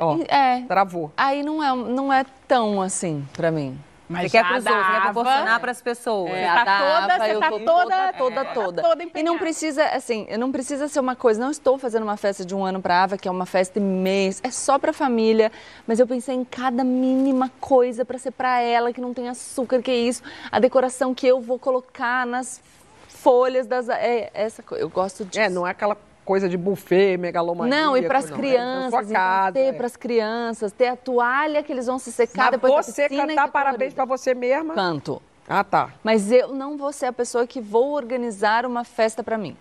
[0.00, 0.62] Ó, é.
[0.68, 1.12] Travou.
[1.16, 3.78] Aí não é, não é tão assim pra mim.
[4.10, 6.32] Você quer pros outros, você quer proporcionar para as pessoas.
[6.32, 8.12] É, tá dava, toda- você tá toda- toda, toda, é,
[8.52, 8.82] toda.
[8.82, 11.40] tá toda e não precisa, assim, não precisa ser uma coisa.
[11.42, 14.42] Não estou fazendo uma festa de um ano para Ava, que é uma festa imensa.
[14.44, 15.50] É só para família.
[15.86, 19.80] Mas eu pensei em cada mínima coisa para ser para ela, que não tem açúcar,
[19.80, 20.22] que é isso.
[20.50, 22.60] A decoração que eu vou colocar nas
[23.08, 23.88] folhas das.
[23.88, 25.40] É, essa co- Eu gosto disso.
[25.40, 27.82] É, não é aquela coisa de buffet, megalomaníaco.
[27.82, 28.26] Não, e para as.
[28.26, 29.52] É na crianças, então, casa.
[29.52, 29.72] ter é.
[29.72, 33.48] para as crianças, ter a toalha que eles vão se secar Mas depois você cantar
[33.48, 34.74] parabéns pra você mesma?
[34.74, 35.20] Canto.
[35.48, 35.90] Ah, tá.
[36.02, 39.56] Mas eu não vou ser a pessoa que vou organizar uma festa pra mim.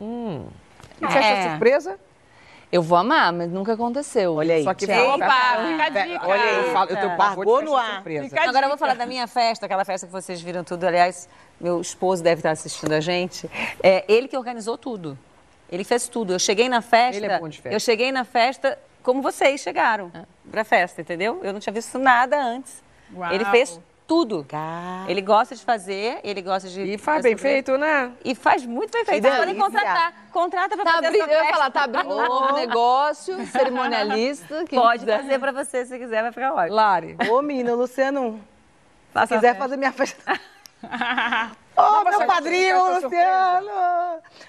[0.00, 0.46] Hum.
[1.00, 1.08] E É.
[1.08, 1.98] festa surpresa?
[2.70, 4.34] Eu vou amar, mas nunca aconteceu.
[4.34, 4.64] Olha aí.
[4.64, 6.26] Só que Opa, fica a dica.
[6.26, 7.94] Olha aí, eu, falo, eu tenho pavor de Largou festa no ar.
[7.94, 8.24] surpresa.
[8.28, 10.84] Fica a Agora eu vou falar da minha festa, aquela festa que vocês viram tudo.
[10.84, 11.28] Aliás,
[11.60, 13.48] meu esposo deve estar assistindo a gente.
[13.82, 15.16] É ele que organizou tudo.
[15.70, 16.32] Ele fez tudo.
[16.32, 17.16] Eu cheguei na festa.
[17.16, 17.74] Ele é bom de festa.
[17.74, 20.10] Eu cheguei na festa como vocês chegaram
[20.50, 21.40] pra festa, entendeu?
[21.42, 22.82] Eu não tinha visto nada antes.
[23.14, 23.32] Uau.
[23.32, 24.46] Ele fez tudo.
[25.08, 26.82] Ele gosta de fazer, ele gosta de.
[26.82, 28.12] E faz fazer bem feito, né?
[28.24, 29.22] E faz muito bem feito.
[29.22, 30.12] Vocês podem contratar.
[30.30, 31.52] Contrata pra Tá fazer essa eu ia festa.
[31.54, 34.64] falar, tá abrindo um novo negócio, cerimonialista.
[34.70, 35.20] Pode quiser.
[35.22, 36.74] fazer pra você se quiser, vai ficar ótimo.
[36.76, 37.16] Lari.
[37.30, 38.40] Ô, menina, Luciano,
[39.14, 39.58] se quiser festa.
[39.58, 40.40] fazer minha festa.
[41.76, 43.70] Ô, meu você padrinho, Luciano!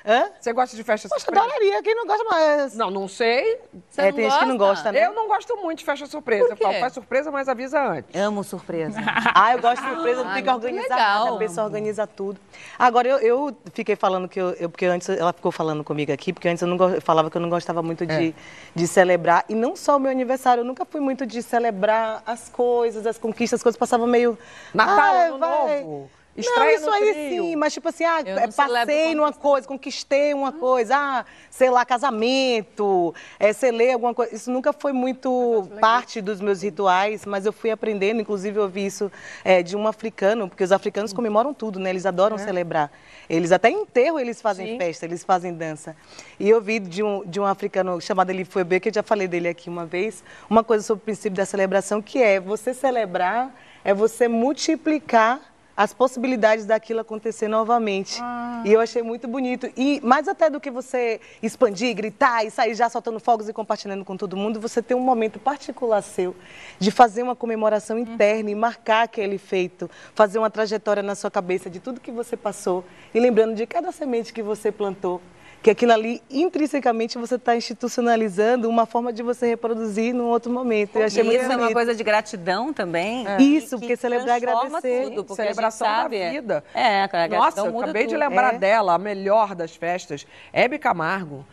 [0.05, 0.29] Hã?
[0.39, 1.45] Você gosta de festa Poxa, surpresa?
[1.45, 1.81] adoraria.
[1.81, 2.75] Quem não gosta mais?
[2.75, 3.59] Não, não sei.
[3.89, 5.05] Você é, não tem gente que não gosta, né?
[5.07, 6.49] Eu não gosto muito de festa surpresa.
[6.51, 8.15] Eu falo, faz surpresa, mas avisa antes.
[8.19, 8.99] Amo surpresa.
[9.37, 12.39] Ah, eu gosto de surpresa, não Ah, tem que organizar nada, a pessoa organiza tudo.
[12.79, 16.31] Agora, eu, eu fiquei falando que eu, eu- Porque antes ela ficou falando comigo aqui,
[16.31, 18.33] porque antes eu, não, eu falava que eu não gostava muito de,
[18.73, 19.43] de celebrar.
[19.49, 23.17] E não só o meu aniversário, eu nunca fui muito de celebrar as coisas, as
[23.17, 24.37] conquistas, as coisas passavam meio.
[24.73, 26.09] Natal, "Ai, Ano vai." Novo.
[26.35, 27.43] Não, isso aí trio.
[27.43, 31.85] sim, mas tipo assim, ah, é, passei numa coisa, conquistei uma coisa, ah, sei lá,
[31.85, 34.35] casamento, é, selei alguma coisa.
[34.35, 38.85] Isso nunca foi muito parte dos meus rituais, mas eu fui aprendendo, inclusive eu ouvi
[38.85, 39.09] isso
[39.45, 41.89] é, de um africano, porque os africanos comemoram tudo, né?
[41.89, 42.91] Eles adoram celebrar.
[43.29, 45.95] Eles até enterro eles fazem festa, eles fazem dança.
[46.37, 49.47] E eu vi de um, de um africano chamado Elifuebe, que eu já falei dele
[49.47, 53.93] aqui uma vez, uma coisa sobre o princípio da celebração, que é você celebrar, é
[53.93, 58.21] você multiplicar as possibilidades daquilo acontecer novamente.
[58.63, 59.69] E eu achei muito bonito.
[59.75, 64.05] E mais até do que você expandir, gritar e sair já soltando fogos e compartilhando
[64.05, 66.35] com todo mundo, você tem um momento particular seu
[66.79, 71.69] de fazer uma comemoração interna e marcar aquele feito, fazer uma trajetória na sua cabeça
[71.69, 75.21] de tudo que você passou e lembrando de cada semente que você plantou.
[75.65, 80.99] Que aquilo ali, intrinsecamente, você está institucionalizando uma forma de você reproduzir num outro momento.
[80.99, 83.25] Eu achei E muito isso é uma coisa de gratidão também.
[83.39, 85.05] Isso, que porque celebrar é agradecer.
[85.05, 86.63] Tudo, porque Celebração a gente sabe, da vida.
[86.71, 88.19] É, a gratidão Nossa, eu acabei de tudo.
[88.19, 88.57] lembrar É.
[88.59, 90.27] dela, a melhor das festas.
[90.53, 91.43] Hebe Camargo.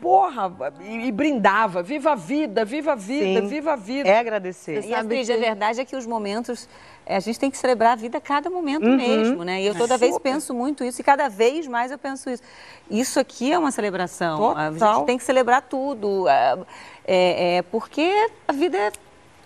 [0.00, 1.82] Porra, e, e brindava.
[1.82, 3.46] Viva a vida, viva a vida, Sim.
[3.46, 4.08] viva a vida.
[4.08, 4.84] É agradecer.
[4.84, 6.68] E Astrid, a verdade é que os momentos,
[7.06, 8.96] é, a gente tem que celebrar a vida a cada momento Uhum.
[8.96, 9.60] mesmo, né?
[9.62, 9.98] E eu toda É.
[9.98, 10.32] vez Super.
[10.32, 12.42] penso muito isso, e cada vez mais eu penso isso.
[12.90, 14.56] Isso aqui é uma celebração.
[14.56, 14.94] A Total.
[14.96, 16.28] gente tem que celebrar tudo.
[16.28, 16.58] é,
[17.06, 18.12] é, é, porque
[18.46, 18.92] a vida é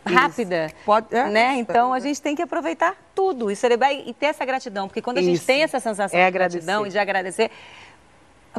[0.07, 0.71] rápida,
[1.11, 1.55] é, né?
[1.57, 5.01] Então a gente tem que aproveitar tudo e celebrar e e ter essa gratidão, porque
[5.01, 5.47] quando a gente Isso.
[5.47, 7.51] tem essa sensação É de gratidão e de agradecer,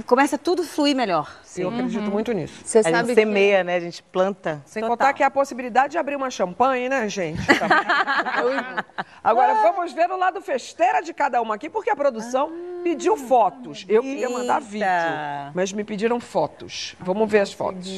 [0.04, 1.32] começa tudo a fluir melhor.
[1.58, 2.62] Eu acredito muito nisso.
[2.66, 3.76] Você a gente semeia, né?
[3.76, 4.62] A gente planta.
[4.66, 7.40] Sem contar que há a possibilidade de abrir uma champanhe, né, gente?
[9.24, 12.52] Agora vamos ver o lado festeira de cada uma aqui, porque a produção
[12.84, 13.86] pediu fotos.
[13.88, 14.86] Eu queria mandar vídeo,
[15.54, 16.96] mas me pediram fotos.
[17.00, 17.90] Vamos ver as fotos.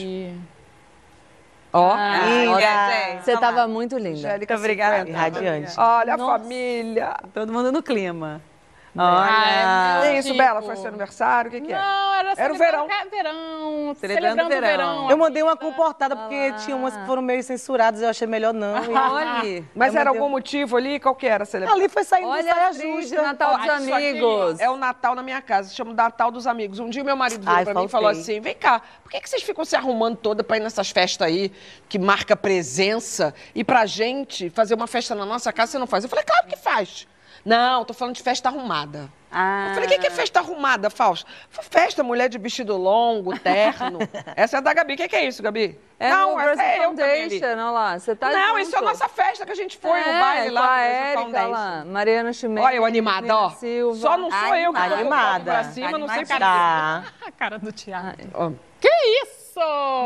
[1.74, 2.52] Ó, Ah, linda.
[2.54, 4.18] olha, Você estava muito linda.
[4.30, 5.06] Angélica, obrigada.
[5.06, 5.18] 50.
[5.20, 5.74] Radiante.
[5.80, 6.39] Olha a Nossa.
[6.39, 7.16] família.
[7.34, 8.41] Todo mundo no clima.
[8.96, 10.00] Olha.
[10.02, 10.38] meu que isso, tipo.
[10.38, 10.62] Bela?
[10.62, 11.50] Foi seu aniversário?
[11.50, 11.78] O que, que é?
[11.78, 12.88] Não, era, Era o celebrando verão.
[13.12, 13.96] verão.
[13.96, 15.10] Celebrando Celebrando o verão.
[15.12, 18.74] Eu mandei uma comportada, porque tinha umas que foram meio censuradas, eu achei melhor não.
[18.92, 19.64] Olha.
[19.76, 21.00] Mas Eu era mandei- algum motivo ali?
[21.00, 21.80] Qual que era a celebração?
[21.80, 23.22] Ali foi saindo Olha saia justa.
[23.22, 24.60] Natal dos amigos.
[24.60, 26.80] É o Natal na minha casa, se chama Natal dos Amigos.
[26.80, 28.08] Um dia meu marido virou Ai, pra mim e faltei.
[28.08, 30.90] falou assim: vem cá, por que, que vocês ficam se arrumando toda pra ir nessas
[30.90, 31.52] festas aí
[31.88, 36.04] que marca presença e pra gente fazer uma festa na nossa casa você não faz?
[36.04, 37.08] Eu falei, claro que faz.
[37.48, 39.10] Não, tô falando de festa arrumada.
[39.32, 39.68] Ah.
[39.70, 41.30] Eu falei, o que, que é festa arrumada, Fausto?
[41.50, 44.00] Festa, mulher de vestido longo, terno.
[44.36, 44.95] Essa é da Gabi.
[44.95, 45.80] O que, que é isso, Gabi?
[46.00, 46.84] É não, no essa Brasil é eu.
[46.84, 48.00] Foundation, olha lá.
[48.00, 48.60] Você tá Não, junto.
[48.60, 50.82] isso é a nossa festa que a gente foi no É, baile lá com a
[50.82, 52.66] Érica lá, Mariana Chimenez.
[52.68, 53.50] Olha eu animada, ó.
[53.52, 53.98] Silva.
[53.98, 55.43] Só não sou eu que animada.
[55.45, 56.38] pra cima, não sei por.
[56.38, 57.04] Tá.
[57.26, 58.60] A cara do Thiago.
[58.82, 58.89] Que
[59.24, 59.60] isso?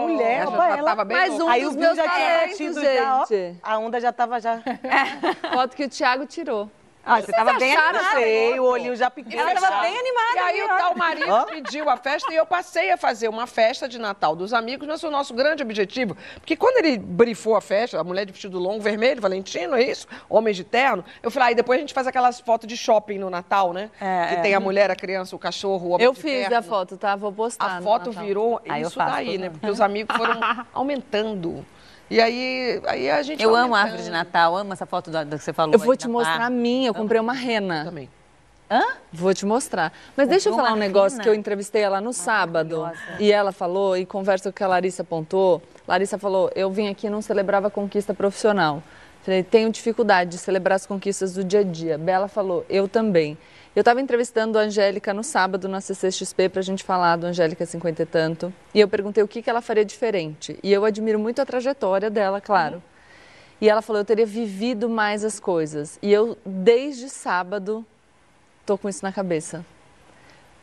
[0.07, 1.45] Mulher, Ela opa, ela tava bem Mais louca.
[1.45, 3.25] um Aí dos o meus já tinha talentos, batido já, ó.
[3.25, 3.59] gente.
[3.61, 4.59] A onda já tava já...
[5.53, 6.71] Foto que o Thiago tirou.
[7.03, 8.11] Ah, você tava bem animada.
[8.11, 9.41] Sei, o olhinho já pequeno.
[9.41, 10.35] Ela tava bem animada.
[10.35, 10.77] E aí o ali, ó.
[10.77, 14.53] tal marido pediu a festa e eu passei a fazer uma festa de Natal dos
[14.53, 16.15] amigos, mas foi o nosso grande objetivo.
[16.35, 20.07] Porque quando ele brifou a festa, a mulher de vestido longo, vermelho, Valentino, é isso?
[20.29, 23.29] Homem de terno, eu falei, aí depois a gente faz aquelas fotos de shopping no
[23.29, 23.89] Natal, né?
[23.99, 24.41] É, que é.
[24.41, 26.57] tem a mulher, a criança, o cachorro, o homem Eu de fiz terno.
[26.57, 27.15] a foto, tá?
[27.15, 27.65] Vou postar.
[27.65, 28.25] A no foto Natal.
[28.25, 29.49] virou Aí eu isso daí, né?
[29.49, 30.39] Porque os amigos foram
[30.73, 31.65] aumentando.
[32.11, 35.23] E aí, aí a gente Eu amo a árvore de Natal, amo essa foto da,
[35.23, 35.73] da que você falou.
[35.73, 37.85] Eu vou te mostrar a minha, eu comprei uma rena.
[37.85, 38.09] Também.
[38.69, 38.83] Hã?
[39.13, 39.93] Vou te mostrar.
[40.15, 41.23] Mas deixa eu falar um negócio rena?
[41.23, 42.91] que eu entrevistei ela no sábado.
[43.17, 45.61] E ela falou, e conversa com o que a Larissa apontou.
[45.87, 48.83] Larissa falou: eu vim aqui e não celebrava a conquista profissional.
[49.23, 51.97] Falei, tenho dificuldade de celebrar as conquistas do dia a dia.
[51.97, 53.37] Bela falou, eu também.
[53.73, 57.65] Eu estava entrevistando a Angélica no sábado na CCXP para a gente falar do Angélica
[57.65, 58.53] 50 e tanto.
[58.73, 60.59] E eu perguntei o que, que ela faria diferente.
[60.61, 62.83] E eu admiro muito a trajetória dela, claro.
[63.61, 65.97] E ela falou, eu teria vivido mais as coisas.
[66.01, 67.85] E eu, desde sábado,
[68.65, 69.65] tô com isso na cabeça.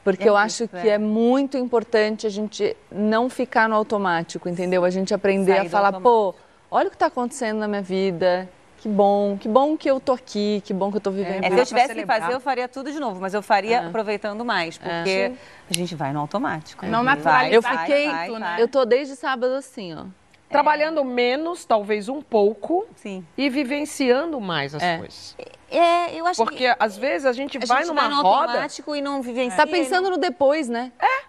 [0.04, 0.94] Porque É eu isso, acho que é.
[0.94, 4.84] é muito importante a gente não ficar no automático, entendeu?
[4.84, 6.34] A gente aprender Sair a falar, pô,
[6.70, 8.48] olha o que está acontecendo na minha vida,
[8.79, 11.45] que bom, que bom que eu tô aqui, que bom que eu tô vivendo.
[11.45, 13.87] É, se eu tivesse que fazer, eu faria tudo de novo, mas eu faria É.
[13.87, 15.33] aproveitando mais, porque
[15.70, 16.87] a gente vai no automático.
[16.87, 18.62] Não Vai, naturalizar Eu vai, fiquei, vai, vai.
[18.62, 20.05] eu tô desde sábado assim, ó.
[20.49, 23.22] Trabalhando menos, talvez um pouco, Sim.
[23.37, 24.97] e vivenciando mais as É.
[24.97, 25.37] coisas.
[25.70, 28.22] É, eu acho Porque às vezes a gente que a vai gente numa vai no
[28.22, 28.53] roda.
[28.53, 29.59] automático e não vivencia.
[29.59, 30.91] Tá pensando no depois, né?
[31.03, 31.28] E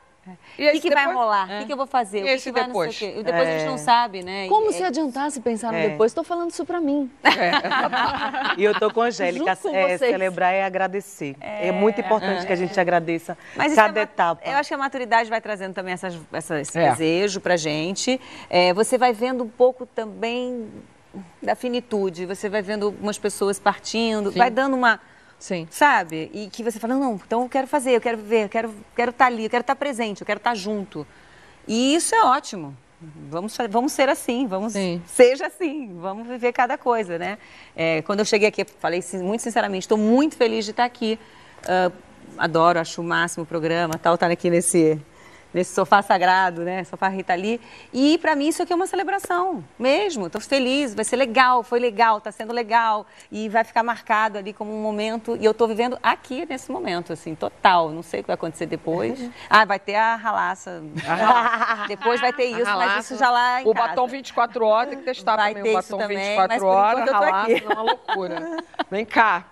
[0.67, 1.45] O que, que vai rolar?
[1.45, 2.19] O que, que eu vou fazer?
[2.19, 2.87] E o que, esse depois?
[2.87, 3.19] não sei o quê?
[3.19, 4.47] E depois a gente não sabe, né?
[4.49, 5.89] Como E- se adiantasse pensar no É.
[5.89, 6.13] depois?
[6.13, 7.09] Tô falando isso pra mim.
[8.57, 9.57] E eu tô com a Angélica.
[9.73, 11.35] É, celebrar é agradecer.
[11.39, 14.41] É, muito importante que a gente agradeça Mas cada é etapa.
[14.45, 16.89] Eu acho que a maturidade vai trazendo também essas, essa- esse É.
[16.89, 18.19] desejo pra gente.
[18.49, 20.67] É, você vai vendo um pouco também
[21.41, 22.25] da finitude.
[22.25, 24.99] Você vai vendo algumas pessoas partindo, vai dando uma.
[25.39, 25.67] Sim.
[25.71, 26.29] Sabe?
[26.33, 28.83] E que você fala, não, então eu quero fazer, eu quero ver, eu quero estar
[28.95, 31.07] quero tá ali, eu quero estar presente, eu quero estar junto.
[31.67, 32.75] E isso é ótimo.
[33.29, 35.01] Vamos, vamos ser assim, vamos Sim.
[35.07, 37.37] seja assim, vamos viver cada coisa, né?
[37.73, 41.17] É, quando eu cheguei aqui, falei muito sinceramente, estou muito feliz de estar aqui.
[41.65, 41.91] Ah,
[42.37, 44.99] adoro, acho o máximo o programa, tal, estar aqui nesse
[45.53, 46.83] nesse sofá sagrado, né?
[46.83, 47.59] Sofá Rita Lee.
[47.93, 50.27] E para mim isso aqui é uma celebração, mesmo.
[50.27, 54.53] Estou feliz, vai ser legal, foi legal, está sendo legal e vai ficar marcado ali
[54.53, 55.37] como um momento.
[55.39, 57.89] E eu estou vivendo aqui nesse momento, assim, total.
[57.89, 59.19] Não sei o que vai acontecer depois.
[59.49, 60.83] Ah, vai ter a ralaça.
[61.87, 62.99] depois vai ter isso, mas Ralaça.
[62.99, 63.87] isso já lá em O casa.
[63.89, 66.61] batom 24 horas, tem que testar Vai também ter o isso batom também, 24 mas
[66.61, 68.57] por horas, tô ralaça, é uma loucura.
[68.91, 69.45] Vem cá.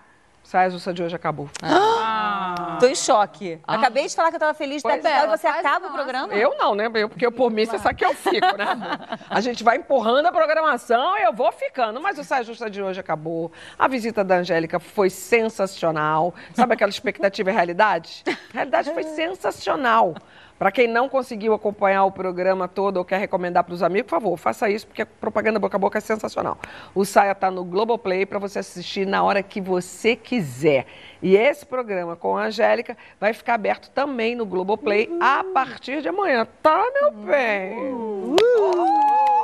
[0.47, 1.49] Saia de hoje acabou.
[2.79, 3.59] Tô em choque.
[3.67, 5.17] Acabei de falar que eu tava feliz de Pois estar aqui.
[5.17, 5.21] é.
[5.21, 6.33] Agora você acaba o programa?
[6.33, 6.89] Eu não, né?
[6.93, 8.77] Eu, porque eu, por mim, você sabe que eu fico, né?
[9.29, 11.99] A gente vai empurrando a programação e eu vou ficando.
[11.99, 13.51] Mas o Saia Justa de hoje acabou.
[13.77, 16.33] A visita da Angélica foi sensacional.
[16.53, 18.23] Sabe aquela expectativa e realidade?
[18.25, 20.15] A realidade foi sensacional.
[20.57, 24.15] Para quem não conseguiu acompanhar o programa todo ou quer recomendar para os amigos, por
[24.15, 26.57] favor, faça isso, porque a propaganda boca a boca é sensacional.
[26.95, 30.88] O Saia está no Globoplay para você assistir na hora que você quiser.
[31.21, 36.09] E esse programa com a Angélica vai ficar aberto também no Globoplay a partir de
[36.09, 37.75] amanhã, tá, meu bem?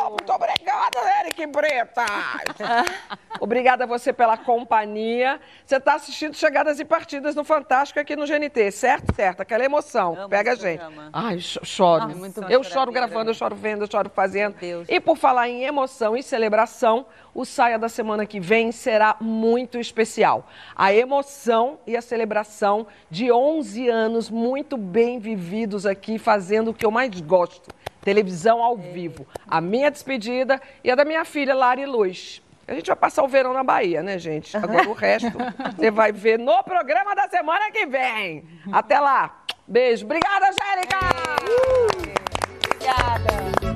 [0.06, 2.04] Oh, muito obrigada, Eric Bretas!
[3.40, 5.40] Obrigada a você pela companhia.
[5.66, 9.14] Você está assistindo Chegadas e Partidas no Fantástico aqui no GNT, certo?
[9.14, 10.16] Certo, aquela emoção.
[10.30, 10.82] Pega a gente.
[11.12, 12.04] Ai, cho- choro.
[12.08, 14.56] Ah, é muito eu choro gravando, eu choro vendo, eu choro fazendo.
[14.90, 19.78] E por falar em emoção e celebração, o Saia da semana que vem será muito
[19.78, 20.48] especial.
[20.76, 26.86] A emoção e a celebração de 11 anos muito bem vividos aqui, fazendo o que
[26.86, 27.70] eu mais gosto.
[28.04, 29.26] Televisão ao vivo.
[29.48, 32.42] A minha despedida e a da minha filha, Lari Luz.
[32.68, 34.56] A gente vai passar o verão na Bahia, né, gente?
[34.56, 35.38] Agora o resto
[35.76, 38.46] você vai ver no programa da semana que vem.
[38.72, 39.44] Até lá.
[39.68, 40.06] Beijo.
[40.06, 41.00] Obrigada, Angélica!
[42.78, 43.73] Obrigada.